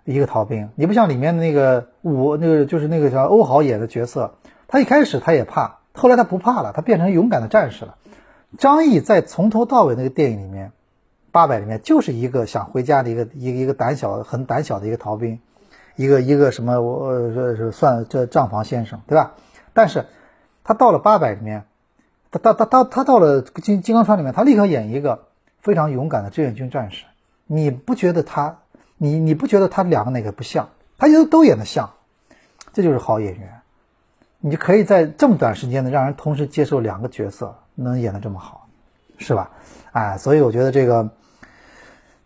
[0.04, 0.70] 一个逃兵。
[0.74, 4.36] 你不像里面的那个武，那个就是那个叫欧豪演的角色，
[4.68, 7.96] 他一开始他也怕，后来他不怕了，他变成勇敢的战士了。
[8.56, 10.72] 张译在从头到尾那个电影里面，
[11.30, 15.40] 八百里面就是一个想回家的一个一个一个胆小很胆小的一个逃兵，
[15.94, 19.34] 一个一个什么我这算这账房先生对吧？
[19.74, 20.06] 但是
[20.64, 21.64] 他到了八百里面，
[22.30, 25.26] 他他他他他到了金金刚川里面，他立刻演一个
[25.64, 27.04] 非常勇敢的志愿军战士。
[27.48, 28.56] 你不觉得他
[28.96, 30.68] 你你不觉得他两个哪个不像？
[30.96, 31.90] 他都都演的像，
[32.72, 33.60] 这就是好演员。
[34.38, 37.56] 你就可以在这么短时间内让人同时接受两个角色。
[37.76, 38.68] 能演得这么好，
[39.18, 39.50] 是吧？
[39.90, 41.10] 哎，所以我觉得这个，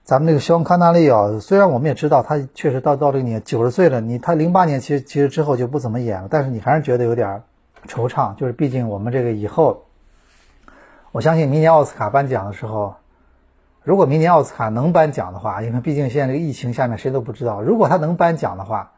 [0.05, 7.43] 咱们这个肖恩康纳利啊，虽然我们也知道他确实到到这个年九十岁了，你他零八年其实其实之后就不怎么演了，但是你还是觉得有点
[7.87, 9.83] 惆怅，就是毕竟我们这个以后，
[11.13, 12.95] 我相信明年奥斯卡颁奖的时候，
[13.89, 18.93] 如果明年奥斯卡能颁奖的话，因为毕竟现在这个疫情下面谁都不知道，如果他能颁奖的话，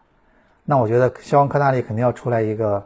[0.65, 2.85] 那我觉得肖恩康纳利肯定要出来一个。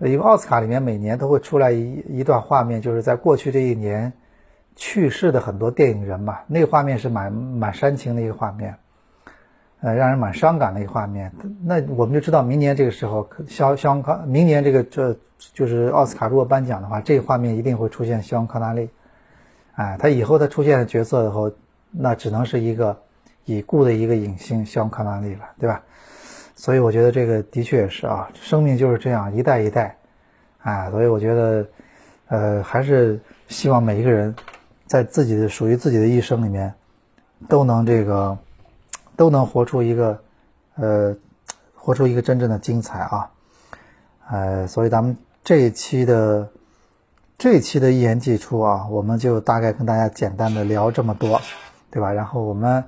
[0.00, 4.12] 因为奥斯卡里面每年都会出来一一段画面，就是在过去这一年
[4.74, 8.74] 去世的很多电影人嘛，那个画面是蛮蛮煽情的一个画面，
[9.80, 11.32] 呃，让人蛮伤感的一个画面。
[11.64, 15.16] 那我们就知道，明年这个时候，肖肖恩康，明年这个这
[15.54, 18.90] 就是奥斯卡如果颁奖的话，这个画面一定会出现肖恩康纳利。
[19.76, 21.52] 哎，他以后他出现的角色以后，
[21.90, 22.98] 那只能是一个
[23.44, 25.82] 已故的一个影星肖恩康纳利了，对吧？
[26.54, 29.94] 所以我觉得这个的确是啊，生命就是这样一代一代，
[30.62, 31.68] 啊，所以我觉得，
[32.28, 34.34] 呃，还是希望每一个人
[34.86, 36.72] 在自己的属于自己的一生里面，
[37.46, 38.38] 都能这个，
[39.14, 40.18] 都能活出一个，
[40.76, 41.14] 呃，
[41.74, 43.30] 活出一个真正的精彩啊，
[44.30, 45.14] 呃，所以咱们
[45.44, 46.48] 这一期的
[47.38, 51.40] 这一期的一言既出啊，我们就大概跟大家简单的聊这么多，
[51.90, 52.12] 对吧？
[52.12, 52.84] 然后我们。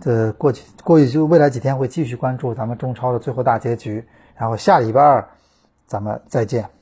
[0.00, 4.04] 的过去过去就未来几天会继续关注咱们中超的最后大结局，
[4.34, 5.26] 然后下礼拜二
[5.86, 6.75] 咱们再见。